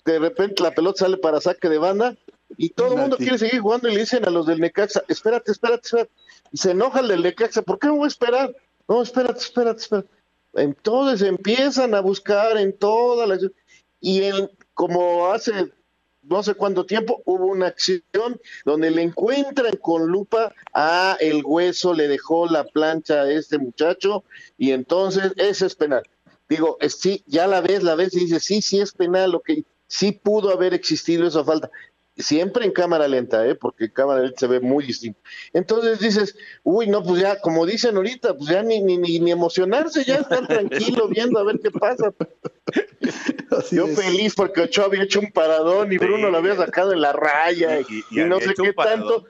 [0.04, 2.16] de repente la pelota sale para saque de banda
[2.56, 5.52] y todo el mundo quiere seguir jugando y le dicen a los del Necaxa, espérate,
[5.52, 6.10] espérate, espérate.
[6.50, 8.54] Y se enoja el del Necaxa, ¿por qué no voy a esperar?
[8.88, 10.08] No, espérate, espérate, espérate.
[10.54, 13.50] Entonces empiezan a buscar en todas las...
[14.00, 15.72] Y en, como hace
[16.28, 18.02] no sé cuánto tiempo hubo una acción
[18.64, 24.24] donde le encuentran con lupa a el hueso, le dejó la plancha a este muchacho
[24.56, 26.02] y entonces ese es penal.
[26.48, 30.12] Digo, sí, ya la ves, la ves y dices, sí, sí es penal, que sí
[30.12, 31.70] pudo haber existido esa falta
[32.18, 33.54] siempre en cámara lenta, ¿eh?
[33.54, 35.20] porque en cámara lenta se ve muy distinto.
[35.52, 40.04] Entonces dices, uy, no, pues ya, como dicen ahorita, pues ya ni, ni, ni, emocionarse,
[40.04, 42.12] ya estar tranquilo viendo a ver qué pasa.
[43.70, 47.12] Yo feliz porque Ochoa había hecho un paradón y Bruno lo había sacado en la
[47.12, 47.84] raya y,
[48.24, 49.24] no sé qué tanto.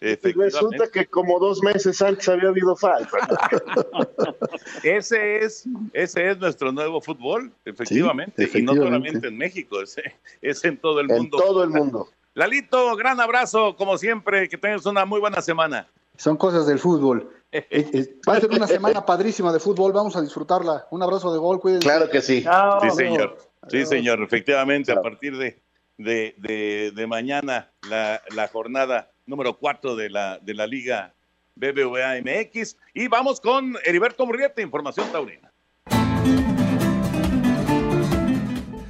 [0.00, 3.10] Y resulta que como dos meses antes había habido falta.
[4.82, 9.96] ese es, ese es nuestro nuevo fútbol, efectivamente, y no solamente en México, es,
[10.40, 11.38] es en todo el mundo.
[11.38, 12.08] En todo el mundo.
[12.32, 15.86] Lalito, gran abrazo, como siempre, que tengas una muy buena semana.
[16.16, 17.30] Son cosas del fútbol.
[17.52, 20.86] Eh, eh, va a ser una semana padrísima de fútbol, vamos a disfrutarla.
[20.92, 21.84] Un abrazo de gol, cuídense.
[21.84, 22.44] Claro que sí.
[22.82, 23.36] sí, señor.
[23.66, 25.60] Sí, señor, efectivamente, a partir de,
[25.98, 31.14] de, de, mañana, la, la jornada número 4 de la, de la Liga
[31.54, 32.76] BBVA MX.
[32.92, 35.50] Y vamos con Heriberto Murrieta, Información Taurina.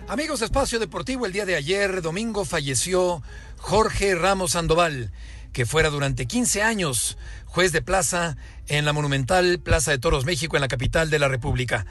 [0.09, 3.23] Amigos Espacio Deportivo, el día de ayer, domingo, falleció
[3.59, 5.13] Jorge Ramos Sandoval,
[5.53, 7.17] que fuera durante 15 años
[7.47, 8.37] juez de plaza
[8.67, 11.87] en la monumental Plaza de Toros México, en la capital de la República.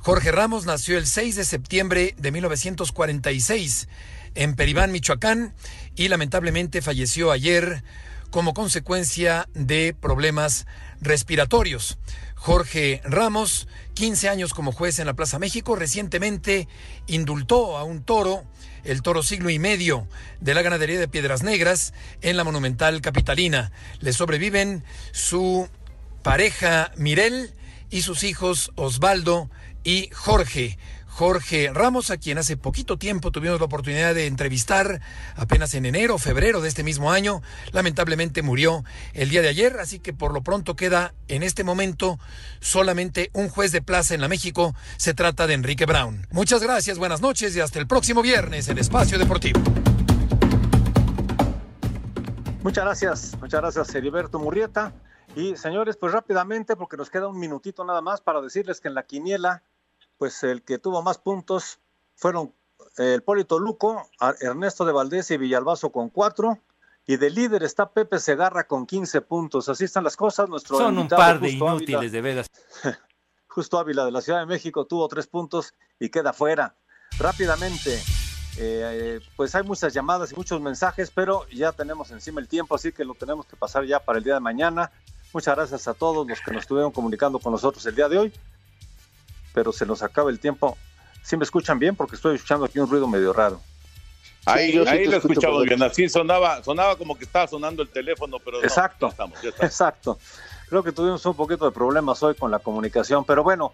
[0.00, 3.88] Jorge Ramos nació el 6 de septiembre de 1946
[4.34, 5.54] en Peribán, Michoacán,
[5.94, 7.82] y lamentablemente falleció ayer
[8.30, 10.66] como consecuencia de problemas
[11.00, 11.98] respiratorios.
[12.34, 16.66] Jorge Ramos, 15 años como juez en la Plaza México, recientemente
[17.06, 18.44] indultó a un toro,
[18.84, 20.08] el toro siglo y medio
[20.40, 23.70] de la ganadería de Piedras Negras en la monumental capitalina.
[24.00, 25.68] Le sobreviven su
[26.22, 27.52] pareja Mirel
[27.90, 29.50] y sus hijos Osvaldo
[29.84, 30.78] y Jorge.
[31.12, 35.02] Jorge Ramos, a quien hace poquito tiempo tuvimos la oportunidad de entrevistar,
[35.36, 38.82] apenas en enero febrero de este mismo año, lamentablemente murió
[39.12, 42.18] el día de ayer, así que por lo pronto queda en este momento
[42.60, 46.26] solamente un juez de plaza en la México, se trata de Enrique Brown.
[46.30, 49.60] Muchas gracias, buenas noches y hasta el próximo viernes en Espacio Deportivo.
[52.62, 54.94] Muchas gracias, muchas gracias Heriberto Murrieta.
[55.36, 58.94] Y señores, pues rápidamente, porque nos queda un minutito nada más para decirles que en
[58.94, 59.62] la quiniela
[60.22, 61.80] pues el que tuvo más puntos
[62.14, 62.54] fueron
[62.96, 64.08] eh, el Polito Luco,
[64.40, 66.60] Ernesto de Valdés y Villalbazo con cuatro.
[67.04, 69.68] Y de líder está Pepe Segarra con 15 puntos.
[69.68, 70.48] Así están las cosas.
[70.48, 72.46] Nuestro Son un par de inútiles, de veras.
[73.48, 76.76] Justo Ávila de la Ciudad de México tuvo tres puntos y queda fuera.
[77.18, 78.00] Rápidamente,
[78.58, 82.92] eh, pues hay muchas llamadas y muchos mensajes, pero ya tenemos encima el tiempo, así
[82.92, 84.92] que lo tenemos que pasar ya para el día de mañana.
[85.34, 88.32] Muchas gracias a todos los que nos estuvieron comunicando con nosotros el día de hoy
[89.52, 90.76] pero se nos acaba el tiempo.
[91.22, 91.94] ¿Sí me escuchan bien?
[91.94, 93.60] Porque estoy escuchando aquí un ruido medio raro.
[94.44, 98.58] Ahí, ahí lo escuchamos bien, así sonaba, sonaba como que estaba sonando el teléfono, pero
[98.58, 100.18] no, exacto, estamos, exacto.
[100.68, 103.72] Creo que tuvimos un poquito de problemas hoy con la comunicación, pero bueno,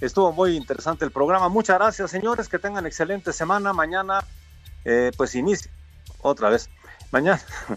[0.00, 1.50] estuvo muy interesante el programa.
[1.50, 3.74] Muchas gracias, señores, que tengan excelente semana.
[3.74, 4.24] Mañana,
[4.86, 5.70] eh, pues inicia
[6.22, 6.70] otra vez.
[7.10, 7.42] Mañana,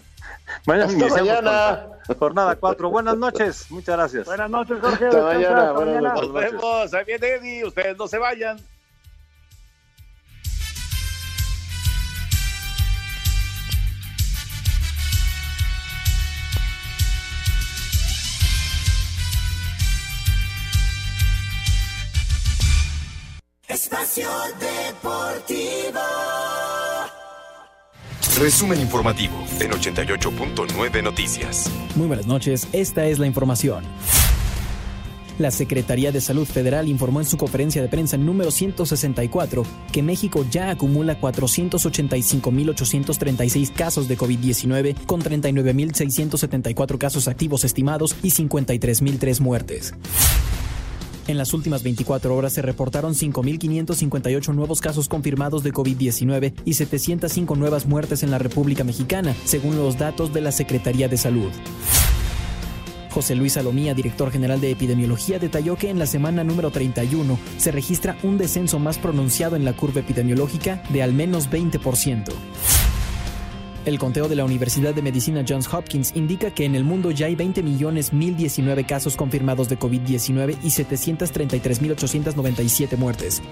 [0.66, 1.86] mañana mañana.
[2.18, 2.90] jornada 4.
[2.90, 4.26] Buenas noches, muchas gracias.
[4.26, 5.06] Buenas noches, Jorge.
[5.06, 5.72] Hasta mañana.
[5.72, 6.94] Buenas Nos vemos.
[6.94, 7.64] Ahí viene Eddie.
[7.64, 8.58] Ustedes no se vayan.
[23.70, 24.28] Espacio
[24.58, 26.00] Deportivo.
[28.40, 31.70] Resumen informativo en 88.9 Noticias.
[31.94, 33.84] Muy buenas noches, esta es la información.
[35.38, 39.62] La Secretaría de Salud Federal informó en su conferencia de prensa número 164
[39.92, 49.40] que México ya acumula 485.836 casos de COVID-19 con 39.674 casos activos estimados y 53.003
[49.40, 49.92] muertes.
[51.30, 57.54] En las últimas 24 horas se reportaron 5.558 nuevos casos confirmados de COVID-19 y 705
[57.54, 61.52] nuevas muertes en la República Mexicana, según los datos de la Secretaría de Salud.
[63.12, 67.70] José Luis Salomía, director general de epidemiología, detalló que en la semana número 31 se
[67.70, 72.24] registra un descenso más pronunciado en la curva epidemiológica de al menos 20%.
[73.90, 77.26] El conteo de la Universidad de Medicina Johns Hopkins indica que en el mundo ya
[77.26, 83.42] hay 20 millones 1019 casos confirmados de COVID-19 y 733.897 muertes.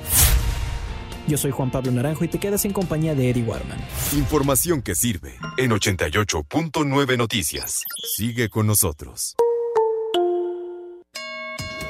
[1.26, 3.78] Yo soy Juan Pablo Naranjo y te quedas en compañía de Eddie Warman.
[4.12, 7.82] Información que sirve en 88.9 Noticias.
[8.16, 9.34] Sigue con nosotros.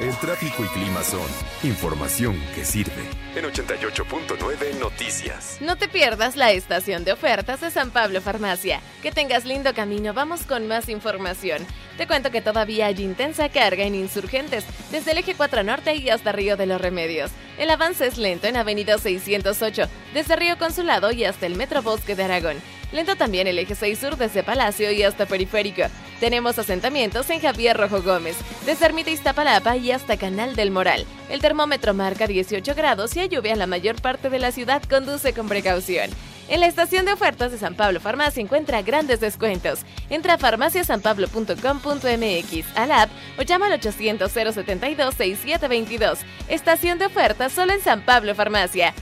[0.01, 1.26] El tráfico y clima son
[1.64, 3.03] información que sirve
[3.34, 5.59] en 88.9 Noticias.
[5.61, 8.80] No te pierdas la estación de ofertas de San Pablo Farmacia.
[9.03, 11.66] Que tengas lindo camino, vamos con más información.
[11.96, 16.11] Te cuento que todavía hay intensa carga en insurgentes, desde el eje 4 Norte y
[16.11, 17.32] hasta Río de los Remedios.
[17.59, 22.14] El avance es lento en Avenida 608, desde Río Consulado y hasta el Metro Bosque
[22.14, 22.59] de Aragón.
[22.93, 25.82] Lento también el eje 6 sur desde Palacio y hasta Periférico.
[26.20, 28.36] Tenemos asentamientos en Javier Rojo Gómez,
[28.66, 31.05] desde Ermita Iztapalapa y hasta Canal del Moral.
[31.28, 34.82] El termómetro marca 18 grados y hay lluvia en la mayor parte de la ciudad.
[34.89, 36.11] Conduce con precaución.
[36.49, 39.80] En la estación de ofertas de San Pablo Farmacia encuentra grandes descuentos.
[40.09, 46.20] Entra a farmaciasanpablo.com.mx al app o llama al 800 072 6722.
[46.49, 48.95] Estación de ofertas solo en San Pablo Farmacia.